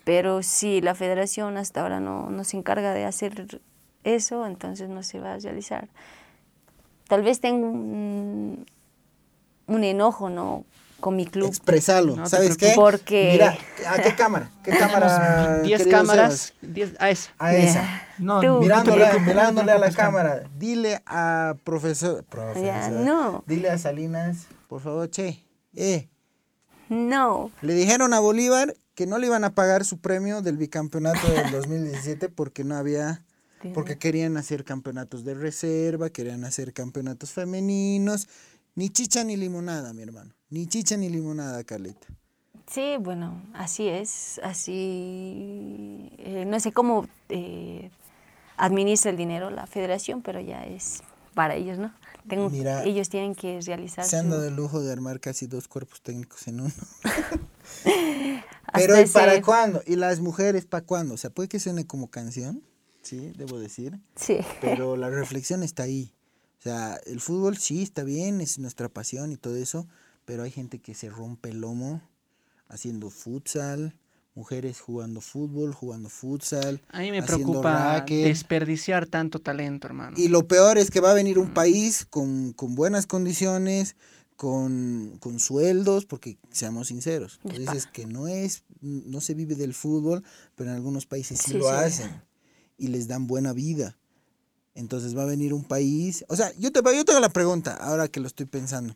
Pero 0.02 0.42
si 0.42 0.80
la 0.80 0.96
federación 0.96 1.56
hasta 1.58 1.82
ahora 1.82 2.00
no, 2.00 2.28
no 2.28 2.42
se 2.42 2.56
encarga 2.56 2.92
de 2.92 3.04
hacer 3.04 3.60
eso, 4.02 4.44
entonces 4.48 4.88
no 4.88 5.04
se 5.04 5.20
va 5.20 5.34
a 5.34 5.38
realizar. 5.38 5.86
Tal 7.06 7.22
vez 7.22 7.38
tengo 7.38 7.68
un, 7.68 8.66
enojo, 9.68 10.28
¿no? 10.28 10.64
Con 10.98 11.14
mi 11.14 11.26
club. 11.26 11.50
Expresalo, 11.50 12.26
¿sabes 12.26 12.56
qué? 12.56 12.72
Porque... 12.74 13.28
Mira, 13.30 13.56
¿a 13.88 14.02
qué 14.02 14.12
cámara? 14.16 14.50
¿Qué 14.64 14.72
cámara? 14.76 15.60
10 15.62 15.86
cámaras, 15.86 16.52
diez, 16.62 16.94
a 16.98 17.10
esa. 17.10 17.30
A 17.38 17.54
esa. 17.54 18.05
No, 18.18 18.60
mirándole, 18.60 19.06
mirándole 19.26 19.72
a 19.72 19.78
la 19.78 19.90
cámara. 19.90 20.48
Dile 20.58 21.02
a 21.06 21.54
profesor, 21.64 22.24
profesor 22.24 22.92
no. 22.92 23.44
Dile 23.46 23.70
a 23.70 23.78
Salinas, 23.78 24.46
por 24.68 24.80
favor, 24.80 25.10
che, 25.10 25.44
eh. 25.74 26.08
No. 26.88 27.50
Le 27.62 27.74
dijeron 27.74 28.14
a 28.14 28.20
Bolívar 28.20 28.74
que 28.94 29.06
no 29.06 29.18
le 29.18 29.26
iban 29.26 29.44
a 29.44 29.54
pagar 29.54 29.84
su 29.84 29.98
premio 29.98 30.40
del 30.42 30.56
bicampeonato 30.56 31.26
del 31.28 31.50
2017 31.52 32.28
porque 32.28 32.64
no 32.64 32.76
había 32.76 33.22
porque 33.74 33.98
querían 33.98 34.36
hacer 34.36 34.64
campeonatos 34.64 35.24
de 35.24 35.34
reserva, 35.34 36.10
querían 36.10 36.44
hacer 36.44 36.72
campeonatos 36.72 37.32
femeninos. 37.32 38.28
Ni 38.74 38.90
chicha 38.90 39.24
ni 39.24 39.36
limonada, 39.36 39.92
mi 39.92 40.02
hermano. 40.02 40.34
Ni 40.50 40.66
chicha 40.66 40.96
ni 40.96 41.08
limonada, 41.08 41.64
Carlita. 41.64 42.06
Sí, 42.70 42.96
bueno, 43.00 43.42
así 43.54 43.88
es. 43.88 44.40
Así. 44.44 46.10
Eh, 46.18 46.44
no 46.46 46.60
sé 46.60 46.72
cómo 46.72 47.08
eh, 47.28 47.90
administra 48.56 49.10
el 49.10 49.16
dinero 49.16 49.50
la 49.50 49.66
federación, 49.66 50.22
pero 50.22 50.40
ya 50.40 50.64
es 50.64 51.02
para 51.34 51.54
ellos, 51.54 51.78
¿no? 51.78 51.92
Tengo, 52.28 52.50
ellos 52.84 53.08
tienen 53.08 53.36
que 53.36 53.60
realizar. 53.60 54.04
Se 54.04 54.16
han 54.16 54.30
dado 54.30 54.46
el 54.46 54.56
lujo 54.56 54.80
de 54.80 54.92
armar 54.92 55.20
casi 55.20 55.46
dos 55.46 55.68
cuerpos 55.68 56.00
técnicos 56.02 56.48
en 56.48 56.60
uno. 56.60 56.74
pero 58.74 59.00
¿y 59.00 59.06
para 59.06 59.40
cuándo? 59.42 59.80
¿Y 59.86 59.94
las 59.94 60.18
mujeres 60.18 60.66
para 60.66 60.84
cuándo? 60.84 61.14
O 61.14 61.16
sea, 61.16 61.30
puede 61.30 61.48
que 61.48 61.60
suene 61.60 61.86
como 61.86 62.10
canción 62.10 62.62
sí, 63.06 63.32
debo 63.36 63.58
decir. 63.58 63.98
Sí. 64.16 64.38
Pero 64.60 64.96
la 64.96 65.08
reflexión 65.08 65.62
está 65.62 65.84
ahí. 65.84 66.12
O 66.58 66.62
sea, 66.62 66.98
el 67.06 67.20
fútbol 67.20 67.56
sí 67.56 67.82
está 67.82 68.02
bien, 68.02 68.40
es 68.40 68.58
nuestra 68.58 68.88
pasión 68.88 69.30
y 69.30 69.36
todo 69.36 69.56
eso, 69.56 69.86
pero 70.24 70.42
hay 70.42 70.50
gente 70.50 70.80
que 70.80 70.94
se 70.94 71.08
rompe 71.08 71.50
el 71.50 71.60
lomo 71.60 72.02
haciendo 72.68 73.10
futsal, 73.10 73.94
mujeres 74.36 74.80
jugando 74.80 75.20
fútbol, 75.20 75.72
jugando 75.72 76.10
futsal. 76.10 76.80
A 76.90 77.00
mí 77.00 77.10
me 77.10 77.22
preocupa 77.22 78.04
desperdiciar 78.06 79.06
tanto 79.06 79.40
talento, 79.40 79.88
hermano. 79.88 80.16
Y 80.16 80.28
lo 80.28 80.46
peor 80.46 80.76
es 80.78 80.90
que 80.90 81.00
va 81.00 81.10
a 81.10 81.14
venir 81.14 81.38
un 81.38 81.52
país 81.52 82.06
con, 82.08 82.54
buenas 82.56 83.06
condiciones, 83.06 83.96
con, 84.36 85.18
sueldos, 85.38 86.04
porque 86.04 86.36
seamos 86.50 86.88
sinceros, 86.88 87.40
dices 87.44 87.86
que 87.86 88.06
no 88.06 88.28
es, 88.28 88.62
no 88.82 89.20
se 89.22 89.34
vive 89.34 89.54
del 89.54 89.72
fútbol, 89.72 90.22
pero 90.54 90.70
en 90.70 90.76
algunos 90.76 91.06
países 91.06 91.40
sí, 91.40 91.54
lo 91.54 91.70
hacen 91.70 92.22
y 92.76 92.88
les 92.88 93.08
dan 93.08 93.26
buena 93.26 93.54
vida. 93.54 93.96
Entonces 94.74 95.16
va 95.16 95.22
a 95.22 95.26
venir 95.26 95.54
un 95.54 95.64
país, 95.64 96.26
o 96.28 96.36
sea, 96.36 96.52
yo 96.58 96.70
te, 96.70 96.80
yo 96.94 97.04
te 97.06 97.12
hago 97.12 97.20
la 97.20 97.30
pregunta, 97.30 97.74
ahora 97.74 98.08
que 98.08 98.20
lo 98.20 98.26
estoy 98.26 98.44
pensando. 98.44 98.94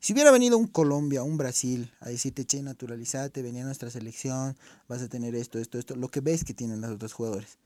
Si 0.00 0.12
hubiera 0.12 0.30
venido 0.30 0.56
un 0.58 0.68
Colombia, 0.68 1.22
un 1.24 1.36
Brasil, 1.36 1.92
a 2.00 2.08
decirte, 2.08 2.44
che, 2.44 2.62
naturalizate, 2.62 3.42
venía 3.42 3.64
nuestra 3.64 3.90
selección, 3.90 4.56
vas 4.88 5.02
a 5.02 5.08
tener 5.08 5.34
esto, 5.34 5.58
esto, 5.58 5.78
esto, 5.78 5.96
lo 5.96 6.08
que 6.08 6.20
ves 6.20 6.44
que 6.44 6.54
tienen 6.54 6.80
los 6.80 6.92
otros 6.92 7.12
jugadores. 7.12 7.58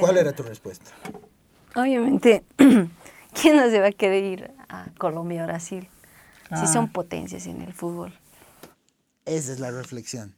¿Cuál 0.00 0.16
era 0.16 0.32
tu 0.34 0.42
respuesta? 0.42 0.90
Obviamente, 1.74 2.42
¿quién 2.56 3.56
no 3.56 3.70
se 3.70 3.80
va 3.80 3.88
a 3.88 3.92
querer 3.92 4.24
ir 4.24 4.50
a 4.68 4.90
Colombia 4.98 5.44
o 5.44 5.46
Brasil? 5.46 5.88
Si 6.48 6.64
ah. 6.64 6.66
son 6.66 6.90
potencias 6.90 7.46
en 7.46 7.60
el 7.60 7.74
fútbol. 7.74 8.18
Esa 9.26 9.52
es 9.52 9.60
la 9.60 9.70
reflexión. 9.70 10.34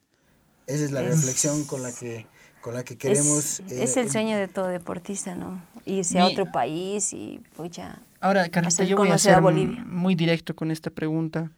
Esa 0.67 0.85
es 0.85 0.91
la 0.91 1.03
reflexión 1.03 1.65
con 1.65 1.83
la 1.83 1.93
que 1.93 2.27
con 2.61 2.75
la 2.75 2.85
que 2.85 2.97
queremos... 2.97 3.61
Es, 3.69 3.97
el 3.97 4.07
eh, 4.07 4.11
sueño 4.11 4.37
de 4.37 4.49
todo 4.49 4.69
deportista, 4.69 5.35
¿no? 5.35 5.63
Irse 5.85 6.19
a 6.19 6.27
otro 6.27 6.51
país 6.51 7.13
y 7.13 7.41
pues 7.57 7.71
ya... 7.73 7.99
Ahora, 8.21 8.49
Carlita, 8.49 8.85
yo 8.85 8.97
voy 8.97 9.11
a 9.11 9.19
ser 9.19 9.41
muy 9.41 10.15
directo 10.15 10.55
con 10.55 10.71
esta 10.71 10.91
pregunta. 10.91 11.51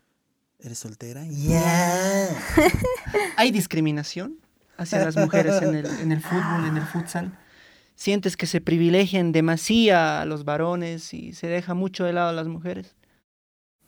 ¿Eres 0.59 0.79
soltera? 0.79 1.25
¡Ya! 1.27 2.29
¿Hay 3.37 3.51
discriminación 3.51 4.37
hacia 4.77 5.05
las 5.05 5.17
mujeres 5.17 5.63
en 5.63 5.75
el, 5.75 5.87
en 5.87 6.13
el 6.13 6.21
fútbol, 6.21 6.67
en 6.67 6.77
el 6.77 6.85
futsal? 6.85 7.39
¿Sientes 7.95 8.37
que 8.37 8.47
se 8.47 8.61
privilegian 8.61 9.33
demasiado 9.33 10.21
a 10.21 10.25
los 10.25 10.45
varones 10.45 11.13
y 11.15 11.33
se 11.33 11.47
deja 11.47 11.75
mucho 11.75 12.05
de 12.05 12.13
lado 12.13 12.31
a 12.31 12.33
las 12.33 12.49
mujeres? 12.49 12.95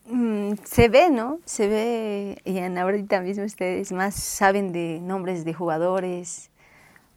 Mm, 0.07 0.55
se 0.65 0.89
ve, 0.89 1.11
¿no? 1.11 1.39
Se 1.45 1.69
ve, 1.69 2.43
y 2.45 2.59
en 2.59 2.77
ahorita 2.77 3.21
mismo 3.21 3.45
ustedes 3.45 3.93
más 3.93 4.15
saben 4.15 4.73
de 4.73 4.99
nombres 5.01 5.45
de 5.45 5.55
jugadores, 5.55 6.51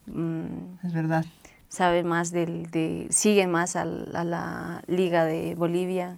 Mm, 0.08 0.86
es 0.86 0.94
verdad. 0.94 1.26
Saben 1.70 2.08
más 2.08 2.32
del, 2.32 2.70
de, 2.72 3.08
siguen 3.10 3.52
más 3.52 3.76
a 3.76 3.86
la 3.86 4.84
Liga 4.88 5.26
de 5.26 5.56
Bolivia, 5.56 6.18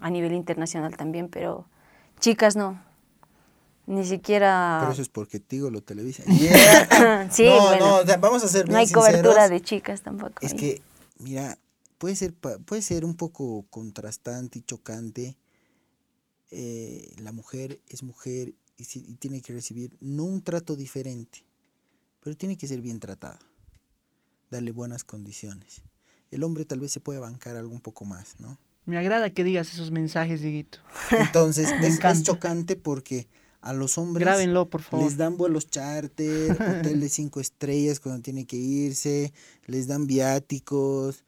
a 0.00 0.10
nivel 0.10 0.32
internacional 0.32 0.96
también, 0.96 1.28
pero 1.28 1.66
chicas 2.20 2.56
no. 2.56 2.80
Ni 3.86 4.04
siquiera... 4.04 4.78
Pero 4.80 4.92
eso 4.92 5.02
es 5.02 5.08
porque 5.08 5.40
Tigo 5.40 5.70
lo 5.70 5.82
televisa. 5.82 6.22
sí, 7.30 7.46
no, 7.80 8.04
no, 8.04 8.18
vamos 8.18 8.42
a 8.44 8.48
ser 8.48 8.64
bien 8.64 8.72
No 8.72 8.78
hay 8.78 8.90
cobertura 8.90 9.48
de 9.48 9.60
chicas 9.60 10.02
tampoco. 10.02 10.34
Es 10.40 10.54
que, 10.54 10.80
mira, 11.18 11.58
puede 11.98 12.16
ser, 12.16 12.34
puede 12.34 12.82
ser 12.82 13.04
un 13.04 13.14
poco 13.14 13.66
contrastante 13.68 14.58
y 14.58 14.62
chocante. 14.62 15.36
Eh, 16.50 17.14
la 17.18 17.32
mujer 17.32 17.80
es 17.88 18.02
mujer 18.02 18.54
y, 18.76 18.84
y 18.94 19.14
tiene 19.14 19.42
que 19.42 19.52
recibir 19.52 19.96
no 20.00 20.24
un 20.24 20.42
trato 20.42 20.76
diferente, 20.76 21.44
pero 22.24 22.36
tiene 22.36 22.56
que 22.56 22.66
ser 22.66 22.80
bien 22.80 22.98
tratada, 22.98 23.38
darle 24.50 24.72
buenas 24.72 25.04
condiciones. 25.04 25.82
El 26.30 26.42
hombre 26.42 26.64
tal 26.64 26.80
vez 26.80 26.90
se 26.90 26.98
puede 26.98 27.20
bancar 27.20 27.56
algo 27.56 27.72
un 27.72 27.82
poco 27.82 28.06
más, 28.06 28.40
¿no? 28.40 28.58
Me 28.86 28.98
agrada 28.98 29.30
que 29.30 29.44
digas 29.44 29.72
esos 29.72 29.90
mensajes, 29.90 30.40
Dieguito. 30.40 30.78
Entonces, 31.10 31.68
es, 31.82 32.22
chocante 32.22 32.76
porque 32.76 33.28
a 33.60 33.74
los 33.74 33.98
hombres 33.98 34.24
Grábenlo, 34.24 34.68
por 34.68 34.82
favor. 34.82 35.04
les 35.04 35.16
dan 35.18 35.36
vuelos 35.36 35.68
charter, 35.68 36.52
hotel 36.80 37.00
de 37.00 37.08
cinco 37.10 37.40
estrellas 37.40 38.00
cuando 38.00 38.22
tiene 38.22 38.46
que 38.46 38.56
irse, 38.56 39.32
les 39.66 39.86
dan 39.86 40.06
viáticos. 40.06 41.24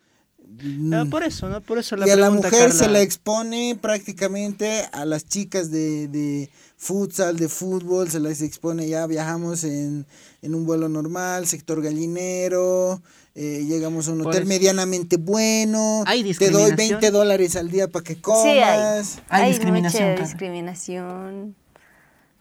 No, 0.49 1.11
por 1.11 1.23
eso, 1.25 1.49
¿no? 1.49 1.61
Por 1.61 1.79
eso 1.79 1.97
la 1.97 2.07
y 2.07 2.11
a 2.11 2.17
la 2.17 2.31
mujer 2.31 2.73
se 2.73 2.89
la 2.89 3.01
expone 3.01 3.79
prácticamente 3.81 4.89
a 4.93 5.05
las 5.05 5.27
chicas 5.27 5.71
de, 5.71 6.09
de 6.09 6.51
futsal, 6.77 7.37
de 7.37 7.49
fútbol, 7.49 8.09
se 8.09 8.21
les 8.21 8.41
expone 8.43 8.89
ya, 8.89 9.07
viajamos 9.07 9.65
en, 9.65 10.07
en 10.43 10.55
un 10.55 10.65
vuelo 10.65 10.89
normal, 10.89 11.47
sector 11.47 11.83
gallinero, 11.83 13.03
eh, 13.35 13.65
llegamos 13.67 14.09
a 14.09 14.13
un 14.13 14.27
hotel 14.27 14.47
medianamente 14.47 15.17
bueno, 15.19 16.05
te 16.39 16.51
doy 16.51 16.73
20 16.75 17.11
dólares 17.11 17.57
al 17.57 17.71
día 17.71 17.89
para 17.89 18.03
que 18.03 18.21
comas. 18.21 18.43
Sí, 18.43 18.49
hay, 18.49 19.05
hay, 19.29 19.51
discriminación. 19.51 20.13
Mucha 20.13 20.23
discriminación 20.23 21.55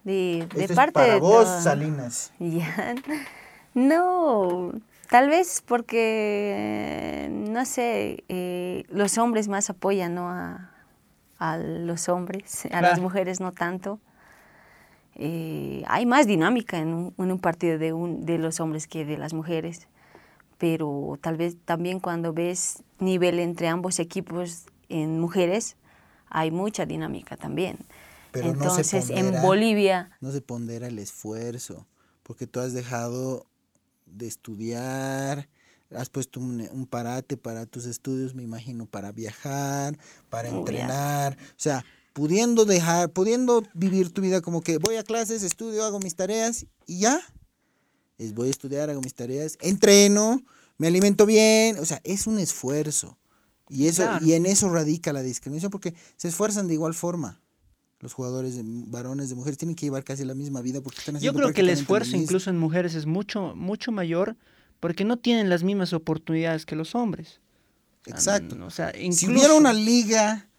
de, 0.05 0.47
de 0.55 0.67
parte 0.69 0.93
para 0.93 1.13
de 1.15 1.19
vos, 1.19 1.47
Salinas. 1.63 2.31
Ya. 2.39 2.95
No, 3.73 4.71
tal 5.09 5.29
vez 5.29 5.63
porque, 5.65 7.29
no 7.31 7.65
sé, 7.65 8.23
eh, 8.29 8.83
los 8.89 9.17
hombres 9.17 9.47
más 9.47 9.69
apoyan 9.69 10.15
¿no? 10.15 10.29
a, 10.29 10.71
a 11.37 11.57
los 11.57 12.09
hombres, 12.09 12.65
a 12.71 12.81
las 12.81 12.99
mujeres 12.99 13.39
no 13.39 13.51
tanto. 13.51 13.99
Eh, 15.15 15.83
hay 15.87 16.05
más 16.05 16.27
dinámica 16.27 16.77
en 16.77 16.89
un, 16.93 17.13
en 17.17 17.31
un 17.31 17.39
partido 17.39 17.77
de, 17.77 17.93
un, 17.93 18.25
de 18.25 18.37
los 18.37 18.59
hombres 18.59 18.87
que 18.87 19.05
de 19.05 19.17
las 19.17 19.33
mujeres, 19.33 19.87
pero 20.57 21.17
tal 21.21 21.37
vez 21.37 21.57
también 21.63 21.99
cuando 21.99 22.33
ves 22.33 22.83
nivel 22.99 23.39
entre 23.39 23.67
ambos 23.69 23.99
equipos 23.99 24.65
en 24.89 25.19
mujeres, 25.19 25.77
hay 26.29 26.51
mucha 26.51 26.85
dinámica 26.85 27.37
también. 27.37 27.77
Pero 28.31 28.49
Entonces, 28.49 29.09
en 29.09 29.41
Bolivia... 29.41 30.09
No 30.19 30.31
se 30.31 30.41
pondera 30.41 30.87
el 30.87 30.99
esfuerzo, 30.99 31.87
porque 32.23 32.47
tú 32.47 32.59
has 32.59 32.73
dejado 32.73 33.45
de 34.05 34.27
estudiar, 34.27 35.49
has 35.95 36.09
puesto 36.09 36.39
un, 36.39 36.87
parate 36.89 37.37
para 37.37 37.65
tus 37.65 37.85
estudios, 37.85 38.33
me 38.33 38.43
imagino, 38.43 38.85
para 38.85 39.11
viajar, 39.11 39.97
para 40.29 40.49
entrenar, 40.49 41.37
o 41.37 41.53
sea, 41.57 41.85
pudiendo 42.13 42.65
dejar, 42.65 43.11
pudiendo 43.11 43.63
vivir 43.73 44.11
tu 44.11 44.21
vida 44.21 44.41
como 44.41 44.61
que 44.61 44.77
voy 44.77 44.95
a 44.95 45.03
clases, 45.03 45.43
estudio, 45.43 45.83
hago 45.83 45.99
mis 45.99 46.15
tareas 46.15 46.65
y 46.85 46.99
ya. 46.99 47.21
Es 48.17 48.33
voy 48.33 48.47
a 48.47 48.51
estudiar, 48.51 48.89
hago 48.89 49.01
mis 49.01 49.13
tareas, 49.13 49.57
entreno, 49.59 50.41
me 50.77 50.87
alimento 50.87 51.25
bien, 51.25 51.77
o 51.79 51.85
sea, 51.85 51.99
es 52.03 52.27
un 52.27 52.39
esfuerzo. 52.39 53.17
Y 53.67 53.87
eso 53.87 54.03
y 54.21 54.33
en 54.33 54.45
eso 54.45 54.69
radica 54.69 55.11
la 55.11 55.23
discriminación 55.23 55.71
porque 55.71 55.95
se 56.17 56.27
esfuerzan 56.27 56.67
de 56.67 56.75
igual 56.75 56.93
forma. 56.93 57.41
Los 57.99 58.13
jugadores 58.13 58.55
de 58.55 58.63
varones 58.65 59.29
de 59.29 59.35
mujeres 59.35 59.57
tienen 59.57 59.75
que 59.75 59.85
llevar 59.85 60.03
casi 60.03 60.25
la 60.25 60.35
misma 60.35 60.61
vida 60.61 60.81
porque 60.81 60.99
están 60.99 61.15
haciendo 61.15 61.39
Yo 61.39 61.43
creo 61.43 61.53
que 61.53 61.61
el 61.61 61.69
esfuerzo 61.69 62.17
incluso 62.17 62.49
en 62.49 62.57
mujeres 62.57 62.93
es 62.93 63.05
mucho 63.05 63.53
mucho 63.55 63.91
mayor 63.91 64.35
porque 64.79 65.05
no 65.05 65.17
tienen 65.17 65.49
las 65.49 65.63
mismas 65.63 65.93
oportunidades 65.93 66.65
que 66.65 66.75
los 66.75 66.93
hombres. 66.93 67.39
Exacto. 68.05 68.57
O 68.65 68.69
sea, 68.69 68.91
Si 69.11 69.27
hubiera 69.27 69.53
una 69.53 69.73
liga 69.73 70.49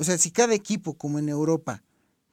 o 0.00 0.04
sea, 0.04 0.16
si 0.16 0.30
cada 0.30 0.54
equipo, 0.54 0.94
como 0.94 1.18
en 1.18 1.28
Europa, 1.28 1.82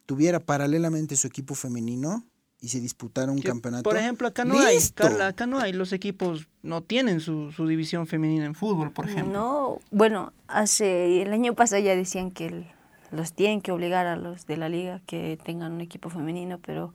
tuviera 0.06 0.40
paralelamente 0.40 1.18
su 1.18 1.28
equipo 1.28 1.54
femenino 1.54 2.26
y 2.62 2.70
se 2.70 2.80
disputara 2.80 3.30
un 3.30 3.42
campeonato. 3.42 3.84
Por 3.84 3.98
ejemplo, 3.98 4.28
acá 4.30 4.46
no 4.46 4.58
hay, 4.58 4.78
Carla, 4.96 5.28
acá 5.28 5.46
no 5.46 5.60
hay, 5.60 5.74
los 5.74 5.92
equipos 5.92 6.48
no 6.64 6.82
tienen 6.82 7.20
su, 7.20 7.52
su, 7.52 7.68
división 7.68 8.08
femenina 8.08 8.46
en 8.46 8.56
fútbol, 8.56 8.92
por 8.92 9.10
ejemplo. 9.10 9.34
No, 9.34 9.80
bueno, 9.92 10.32
hace 10.48 11.22
el 11.22 11.34
año 11.34 11.56
pasado 11.56 11.82
ya 11.82 11.94
decían 11.94 12.32
que 12.32 12.66
los 13.12 13.34
tienen 13.34 13.62
que 13.62 13.72
obligar 13.72 14.06
a 14.08 14.16
los 14.16 14.46
de 14.46 14.58
la 14.58 14.70
liga 14.70 15.02
que 15.06 15.38
tengan 15.44 15.74
un 15.74 15.82
equipo 15.82 16.10
femenino, 16.10 16.60
pero 16.60 16.94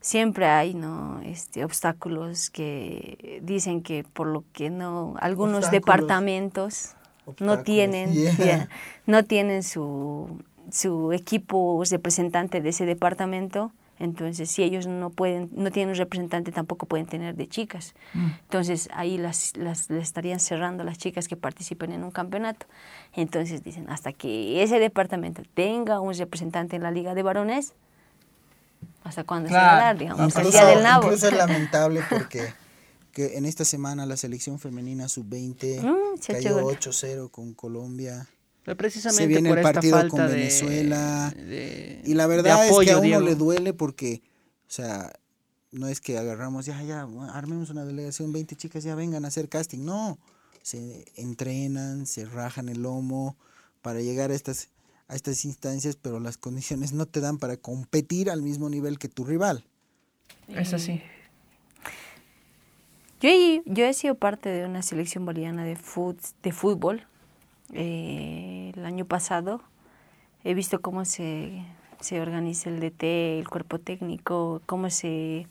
siempre 0.00 0.46
hay 0.46 0.74
no 0.74 1.20
este 1.24 1.64
obstáculos 1.64 2.50
que 2.50 3.40
dicen 3.42 3.82
que 3.82 4.04
por 4.04 4.26
lo 4.26 4.44
que 4.52 4.70
no 4.70 5.14
algunos 5.18 5.70
departamentos 5.70 6.94
no 7.40 7.62
tienen, 7.62 8.12
no 9.06 9.24
tienen 9.24 9.62
su, 9.62 10.42
su 10.70 11.12
equipo 11.12 11.82
representante 11.90 12.60
de 12.60 12.68
ese 12.68 12.86
departamento. 12.86 13.72
Entonces, 13.98 14.50
si 14.50 14.62
ellos 14.62 14.86
no 14.86 15.10
pueden, 15.10 15.48
no 15.52 15.70
tienen 15.70 15.90
un 15.90 15.96
representante, 15.96 16.52
tampoco 16.52 16.86
pueden 16.86 17.06
tener 17.06 17.34
de 17.34 17.48
chicas. 17.48 17.94
Mm. 18.12 18.26
Entonces, 18.42 18.88
ahí 18.92 19.16
las, 19.16 19.56
las, 19.56 19.90
estarían 19.90 20.38
cerrando 20.38 20.84
las 20.84 20.98
chicas 20.98 21.28
que 21.28 21.36
participen 21.36 21.92
en 21.92 22.04
un 22.04 22.10
campeonato. 22.10 22.66
Entonces, 23.14 23.62
dicen, 23.62 23.88
hasta 23.88 24.12
que 24.12 24.62
ese 24.62 24.78
departamento 24.78 25.42
tenga 25.54 26.00
un 26.00 26.12
representante 26.14 26.76
en 26.76 26.82
la 26.82 26.90
Liga 26.90 27.14
de 27.14 27.22
Varones, 27.22 27.72
¿hasta 29.02 29.24
cuándo 29.24 29.48
se 29.48 29.54
va 29.54 29.76
a 29.76 29.80
dar? 29.80 29.98
Digamos, 29.98 30.36
el 30.36 30.50
día 30.50 30.66
del 30.66 30.82
nabo. 30.82 31.04
Incluso 31.04 31.28
es 31.28 31.32
lamentable 31.36 32.02
porque 32.10 32.52
que 33.16 33.38
en 33.38 33.46
esta 33.46 33.64
semana 33.64 34.04
la 34.04 34.18
selección 34.18 34.58
femenina 34.58 35.08
sub-20 35.08 35.80
mm, 35.80 36.32
cayó 36.32 36.60
8-0 36.68 37.30
con 37.30 37.54
Colombia. 37.54 38.28
Precisamente 38.74 39.22
se 39.22 39.28
viene 39.28 39.50
el 39.50 39.62
partido 39.62 40.08
con 40.08 40.26
Venezuela. 40.26 41.32
y 42.04 42.14
la 42.14 42.26
verdad 42.26 42.66
es 42.66 42.76
que 42.80 42.90
a 42.90 42.98
uno 42.98 43.20
le 43.20 43.34
duele 43.36 43.72
porque, 43.72 44.22
o 44.66 44.70
sea, 44.70 45.12
no 45.70 45.88
es 45.88 46.00
que 46.00 46.18
agarramos, 46.18 46.66
ya, 46.66 46.82
ya, 46.82 47.06
armemos 47.32 47.70
una 47.70 47.84
delegación, 47.84 48.32
20 48.32 48.56
chicas, 48.56 48.82
ya 48.82 48.94
vengan 48.94 49.24
a 49.24 49.28
hacer 49.28 49.48
casting. 49.48 49.84
No, 49.84 50.18
se 50.62 51.04
entrenan, 51.14 52.06
se 52.06 52.24
rajan 52.24 52.68
el 52.68 52.82
lomo 52.82 53.36
para 53.82 54.00
llegar 54.00 54.32
a 54.32 54.34
estas, 54.34 54.70
a 55.06 55.14
estas 55.14 55.44
instancias, 55.44 55.94
pero 55.96 56.18
las 56.18 56.36
condiciones 56.36 56.92
no 56.92 57.06
te 57.06 57.20
dan 57.20 57.38
para 57.38 57.56
competir 57.56 58.30
al 58.30 58.42
mismo 58.42 58.68
nivel 58.68 58.98
que 58.98 59.08
tu 59.08 59.24
rival. 59.24 59.64
Es 60.48 60.72
así. 60.72 61.02
Yo, 63.20 63.30
yo 63.64 63.86
he 63.86 63.94
sido 63.94 64.16
parte 64.16 64.48
de 64.48 64.64
una 64.64 64.82
selección 64.82 65.24
boliviana 65.24 65.64
de, 65.64 65.78
de 66.42 66.52
fútbol 66.52 67.06
eh, 67.72 68.72
el 68.74 68.84
año 68.84 69.04
pasado. 69.04 69.60
He 70.44 70.54
visto 70.54 70.80
cómo 70.80 71.04
se, 71.04 71.64
se 72.00 72.20
organiza 72.20 72.70
el 72.70 72.80
DT, 72.80 73.38
el 73.38 73.48
cuerpo 73.48 73.78
técnico, 73.78 74.62
cómo 74.66 74.90
se 74.90 75.46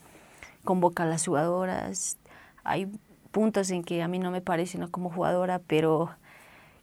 convoca 0.63 1.03
a 1.03 1.05
las 1.05 1.25
jugadoras. 1.25 2.17
Hay 2.63 2.87
puntos 3.31 3.69
en 3.71 3.83
que 3.83 4.01
a 4.01 4.07
mí 4.07 4.19
no 4.19 4.31
me 4.31 4.41
parece 4.41 4.77
¿no? 4.77 4.89
como 4.89 5.09
jugadora, 5.09 5.59
pero 5.67 6.09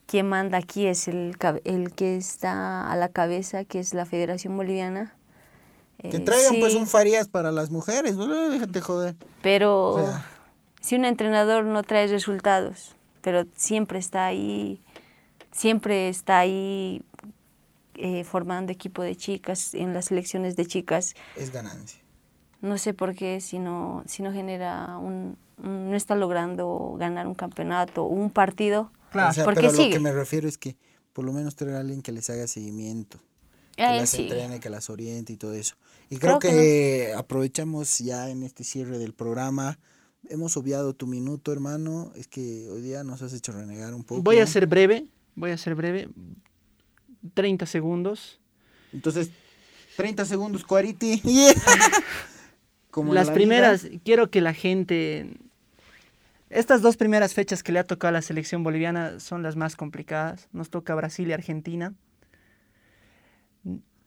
quien 0.06 0.28
manda 0.28 0.58
aquí 0.58 0.86
es 0.86 1.08
el, 1.08 1.36
el 1.64 1.92
que 1.94 2.16
está 2.16 2.90
a 2.90 2.96
la 2.96 3.08
cabeza, 3.08 3.64
que 3.64 3.78
es 3.78 3.94
la 3.94 4.04
Federación 4.04 4.56
Boliviana. 4.56 5.14
Que 5.98 6.18
traigan 6.18 6.56
pues 6.58 6.74
un 6.74 6.86
Farías 6.86 7.28
para 7.28 7.52
las 7.52 7.70
mujeres, 7.70 8.16
no 8.16 8.26
déjate 8.50 8.80
joder. 8.80 9.14
Pero 9.40 10.04
si 10.80 10.96
un 10.96 11.04
entrenador 11.04 11.64
no 11.64 11.84
trae 11.84 12.08
resultados, 12.08 12.96
pero 13.20 13.44
siempre 13.54 14.00
está 14.00 14.26
ahí, 14.26 14.80
siempre 15.52 16.08
está 16.08 16.40
ahí 16.40 17.02
eh, 17.94 18.24
formando 18.24 18.72
equipo 18.72 19.02
de 19.02 19.14
chicas, 19.16 19.74
en 19.74 19.94
las 19.94 20.06
selecciones 20.06 20.56
de 20.56 20.66
chicas. 20.66 21.14
Es 21.36 21.52
ganancia. 21.52 22.00
No 22.60 22.78
sé 22.78 22.94
por 22.94 23.14
qué 23.14 23.40
si 23.40 23.58
no, 23.58 24.02
si 24.06 24.22
no 24.22 24.32
genera 24.32 24.96
un, 24.98 25.36
no 25.58 25.94
está 25.94 26.14
logrando 26.14 26.96
ganar 26.98 27.26
un 27.26 27.34
campeonato 27.34 28.04
o 28.04 28.08
un 28.08 28.30
partido. 28.30 28.90
Claro, 29.10 29.44
porque 29.44 29.68
pero 29.68 29.72
lo 29.72 29.90
que 29.90 30.00
me 30.00 30.12
refiero 30.12 30.48
es 30.48 30.58
que 30.58 30.76
por 31.12 31.24
lo 31.24 31.32
menos 31.32 31.54
tener 31.54 31.74
a 31.74 31.80
alguien 31.80 32.02
que 32.02 32.12
les 32.12 32.30
haga 32.30 32.46
seguimiento, 32.46 33.18
que 33.76 33.82
eh, 33.82 33.96
las 34.00 34.14
entrene, 34.14 34.58
que 34.58 34.70
las 34.70 34.88
oriente 34.88 35.32
y 35.32 35.36
todo 35.36 35.52
eso. 35.54 35.76
Y 36.08 36.16
creo, 36.16 36.38
que 36.38 37.12
aprovechamos 37.16 37.98
ya 37.98 38.30
en 38.30 38.42
este 38.42 38.64
cierre 38.64 38.98
del 38.98 39.12
programa 39.12 39.78
hemos 40.28 40.56
obviado 40.56 40.94
tu 40.94 41.06
minuto, 41.06 41.52
hermano. 41.52 42.12
Es 42.14 42.28
que 42.28 42.68
hoy 42.70 42.80
día 42.80 43.04
nos 43.04 43.22
has 43.22 43.32
hecho 43.32 43.52
renegar 43.52 43.94
un 43.94 44.04
poco. 44.04 44.22
Voy 44.22 44.38
a 44.38 44.46
ser 44.46 44.66
breve, 44.66 45.06
voy 45.34 45.50
a 45.50 45.56
ser 45.56 45.74
breve. 45.74 46.08
30 47.34 47.66
segundos. 47.66 48.40
Entonces, 48.92 49.30
30 49.96 50.24
segundos, 50.24 50.64
Cuariti. 50.64 51.22
Como 52.90 53.14
Las 53.14 53.30
primeras, 53.30 53.86
quiero 54.04 54.30
que 54.30 54.40
la 54.40 54.54
gente... 54.54 55.36
Estas 56.50 56.82
dos 56.82 56.98
primeras 56.98 57.32
fechas 57.32 57.62
que 57.62 57.72
le 57.72 57.78
ha 57.78 57.84
tocado 57.84 58.10
a 58.10 58.12
la 58.12 58.22
selección 58.22 58.62
boliviana 58.62 59.18
son 59.20 59.42
las 59.42 59.56
más 59.56 59.74
complicadas. 59.76 60.48
Nos 60.52 60.68
toca 60.68 60.94
Brasil 60.94 61.28
y 61.28 61.32
Argentina. 61.32 61.94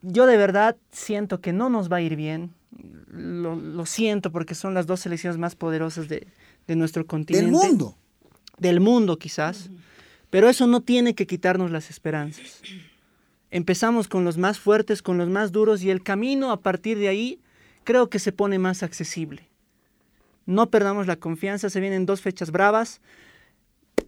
Yo 0.04 0.28
de 0.28 0.38
verdad 0.38 0.78
siento 0.92 1.42
que 1.42 1.54
no 1.54 1.70
nos 1.70 1.92
va 1.92 1.98
a 1.98 2.02
ir 2.02 2.16
bien 2.16 2.54
lo, 2.78 3.86
siento 3.86 4.32
porque 4.32 4.56
son 4.56 4.74
las 4.74 4.88
dos 4.88 5.02
selecciones 5.02 5.38
más 5.38 5.56
poderosas 5.56 6.08
de, 6.08 6.28
nuestro 6.68 7.06
continente. 7.06 7.46
Del 7.46 7.52
mundo. 7.52 7.96
Del 8.58 8.80
mundo 8.80 9.18
quizás. 9.18 9.70
Pero 10.30 10.50
eso 10.50 10.68
no 10.68 10.82
tiene 10.82 11.16
que 11.16 11.28
quitarnos 11.28 11.72
las 11.72 11.90
esperanzas. 11.90 12.62
Empezamos 13.52 14.08
con 14.08 14.26
los 14.26 14.38
más 14.38 14.60
fuertes, 14.60 15.02
con 15.02 15.18
los 15.18 15.30
más 15.30 15.52
duros 15.52 15.84
y 15.84 15.90
el 15.90 16.04
camino 16.04 16.52
a 16.52 16.62
partir 16.62 16.98
de 16.98 17.08
ahí 17.08 17.40
creo 17.84 18.10
que 18.10 18.20
se 18.20 18.32
pone 18.32 18.60
más 18.60 18.84
accesible. 18.84 19.48
No 20.46 20.70
perdamos 20.70 21.08
la 21.08 21.16
confianza, 21.16 21.70
se 21.70 21.80
vienen 21.80 22.06
dos 22.06 22.22
fechas 22.22 22.52
bravas 22.52 23.02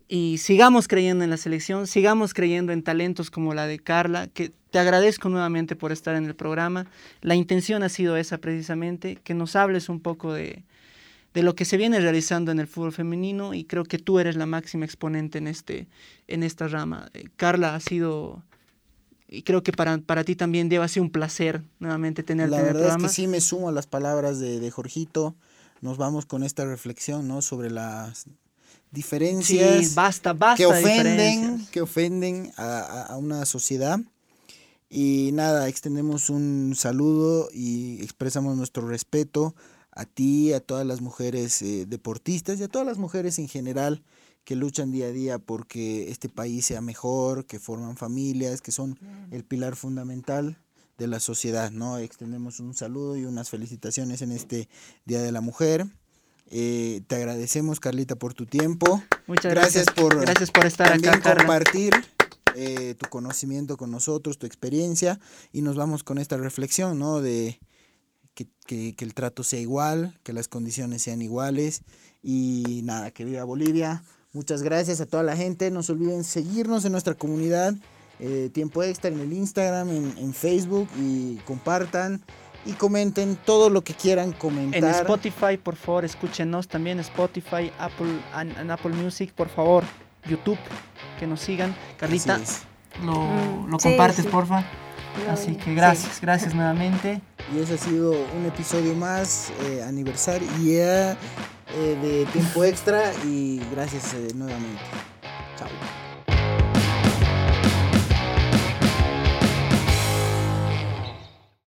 y 0.08 0.38
sigamos 0.40 0.88
creyendo 0.88 1.24
en 1.24 1.30
la 1.30 1.38
selección, 1.38 1.88
sigamos 1.88 2.34
creyendo 2.34 2.72
en 2.72 2.84
talentos 2.84 3.32
como 3.32 3.54
la 3.54 3.68
de 3.68 3.80
Carla, 3.80 4.28
que 4.28 4.52
te 4.72 4.80
agradezco 4.80 5.30
nuevamente 5.30 5.76
por 5.76 5.92
estar 5.92 6.16
en 6.16 6.26
el 6.26 6.36
programa. 6.36 6.88
La 7.22 7.36
intención 7.36 7.84
ha 7.84 7.90
sido 7.90 8.18
esa 8.18 8.38
precisamente, 8.38 9.18
que 9.24 9.34
nos 9.34 9.56
hables 9.56 9.90
un 9.90 10.00
poco 10.00 10.34
de, 10.34 10.64
lo 11.44 11.56
que 11.56 11.66
se 11.66 11.78
viene 11.78 12.00
realizando 12.00 12.52
en 12.52 12.60
el 12.60 12.68
fútbol 12.68 12.92
femenino 12.92 13.54
y 13.54 13.66
creo 13.66 13.84
que 13.84 14.00
tú 14.00 14.20
eres 14.20 14.36
la 14.36 14.46
máxima 14.46 14.86
exponente 14.86 15.38
en, 15.38 15.48
este, 15.48 15.88
en 16.28 16.44
esta 16.44 16.68
rama. 16.68 17.10
Eh, 17.14 17.26
Carla 17.36 17.76
ha 17.76 17.80
sido, 17.80 18.44
y 19.28 19.44
creo 19.44 19.64
que 19.64 19.72
para, 19.72 19.98
para 19.98 20.24
ti 20.24 20.36
también 20.36 20.70
debe 20.70 20.88
ser 20.88 21.02
un 21.02 21.10
placer 21.10 21.64
nuevamente 21.80 22.24
tenerte 22.24 22.52
la 22.52 22.58
en 22.58 22.66
el 22.68 22.72
programa. 22.72 22.90
La 22.90 22.94
verdad 22.96 23.10
es 23.10 23.16
que 23.16 23.22
sí 23.22 23.28
me 23.28 23.42
sumo 23.42 23.70
a 23.70 23.72
las 23.72 23.88
palabras 23.88 24.40
de, 24.40 24.60
de 24.60 24.72
Jorgito. 24.72 25.36
Nos 25.82 25.98
vamos 25.98 26.26
con 26.26 26.44
esta 26.44 26.66
reflexión 26.66 27.28
¿no? 27.28 27.42
sobre 27.42 27.70
las 27.70 28.28
diferencias 28.92 29.96
basta, 29.96 30.34
basta 30.34 30.58
que 30.58 30.66
ofenden, 30.66 31.66
que 31.68 31.82
ofenden 31.82 32.52
a, 32.58 33.16
una 33.18 33.46
sociedad. 33.46 34.00
Y 34.90 35.32
nada, 35.34 35.68
extendemos 35.68 36.30
un 36.30 36.74
saludo 36.76 37.50
y 37.52 38.02
expresamos 38.02 38.56
nuestro 38.56 38.88
respeto 38.88 39.54
a 39.98 40.06
ti, 40.06 40.54
a 40.54 40.60
todas 40.60 40.86
las 40.86 41.02
mujeres 41.02 41.60
eh, 41.64 41.86
deportistas 41.88 42.60
y 42.60 42.64
a 42.64 42.68
todas 42.68 42.88
las 42.88 43.00
mujeres 43.00 43.40
en 43.40 43.48
general 43.48 44.04
que 44.44 44.56
luchan 44.56 44.92
día 44.92 45.08
a 45.08 45.12
día 45.12 45.40
porque 45.40 46.12
este 46.12 46.30
país 46.30 46.66
sea 46.68 46.82
mejor, 46.82 47.48
que 47.48 47.60
forman 47.60 47.98
familias, 47.98 48.62
que 48.62 48.72
son 48.72 48.98
el 49.32 49.44
pilar 49.44 49.76
fundamental 49.76 50.58
de 50.98 51.08
la 51.08 51.20
sociedad, 51.20 51.72
¿no? 51.72 51.98
Extendemos 51.98 52.60
un 52.60 52.76
saludo 52.76 53.18
y 53.18 53.26
unas 53.26 53.50
felicitaciones 53.50 54.22
en 54.22 54.32
este 54.32 54.70
Día 55.06 55.22
de 55.22 55.32
la 55.32 55.42
Mujer. 55.42 55.88
Eh, 56.50 57.02
te 57.08 57.16
agradecemos, 57.16 57.80
Carlita, 57.80 58.16
por 58.16 58.36
tu 58.36 58.46
tiempo. 58.46 59.02
Muchas 59.26 59.52
gracias, 59.52 59.88
por, 59.88 60.22
gracias 60.22 60.52
por 60.52 60.66
estar 60.66 60.92
también 60.92 61.20
compartir 61.20 61.94
eh, 62.56 62.96
tu 62.98 63.10
conocimiento 63.10 63.78
con 63.78 63.92
nosotros, 63.92 64.38
tu 64.38 64.46
experiencia, 64.46 65.20
y 65.52 65.62
nos 65.62 65.76
vamos 65.76 66.04
con 66.04 66.20
esta 66.20 66.38
reflexión, 66.38 67.00
¿no? 67.00 67.20
De 67.20 67.60
que, 68.38 68.48
que, 68.68 68.96
que 68.96 69.04
el 69.04 69.16
trato 69.16 69.44
sea 69.44 69.60
igual, 69.60 70.16
que 70.22 70.32
las 70.32 70.48
condiciones 70.48 71.02
sean 71.02 71.24
iguales, 71.24 71.82
y 72.22 72.82
nada, 72.84 73.10
que 73.10 73.26
viva 73.26 73.44
Bolivia. 73.44 74.04
Muchas 74.32 74.62
gracias 74.62 75.02
a 75.02 75.08
toda 75.08 75.24
la 75.24 75.36
gente. 75.36 75.72
No 75.72 75.82
se 75.82 75.94
olviden 75.94 76.24
seguirnos 76.24 76.86
en 76.86 76.92
nuestra 76.92 77.16
comunidad. 77.16 77.74
Eh, 78.20 78.52
tiempo 78.54 78.84
extra 78.84 79.10
en 79.10 79.20
el 79.20 79.34
Instagram, 79.34 79.90
en, 79.90 80.34
Facebook 80.34 80.88
y 81.00 81.38
compartan 81.46 82.22
y 82.66 82.74
comenten 82.74 83.36
todo 83.36 83.70
lo 83.70 83.84
que 83.84 83.94
quieran 83.94 84.32
comentar. 84.34 84.84
En 84.84 84.90
Spotify, 84.90 85.58
por 85.58 85.76
favor, 85.76 86.04
escúchenos 86.04 86.68
también 86.68 87.00
Spotify, 87.00 87.72
Apple, 87.80 88.20
en 88.60 88.72
Apple 88.72 88.92
Music, 88.92 89.34
por 89.34 89.50
favor, 89.50 89.84
YouTube, 90.28 90.58
que 91.20 91.28
nos 91.28 91.42
sigan. 91.42 91.76
Carlita, 91.98 92.40
lo, 93.04 93.14
mm, 93.14 93.70
lo 93.70 93.78
compartes, 93.78 94.26
porfa. 94.26 94.66
Así 95.30 95.56
que 95.56 95.74
gracias, 95.74 96.22
gracias 96.22 96.54
nuevamente. 96.54 97.22
Y 97.56 97.60
ese 97.60 97.76
ha 97.76 97.78
sido 97.78 98.12
un 98.12 98.46
episodio 98.46 98.94
más, 98.96 99.52
eh, 99.66 99.84
aniversario 99.84 100.48
eh, 100.60 101.16
de 102.02 102.26
tiempo 102.32 102.64
extra 102.64 103.12
y 103.26 103.62
gracias 103.72 104.16
nuevamente. 104.36 104.82
Chao. 105.58 106.07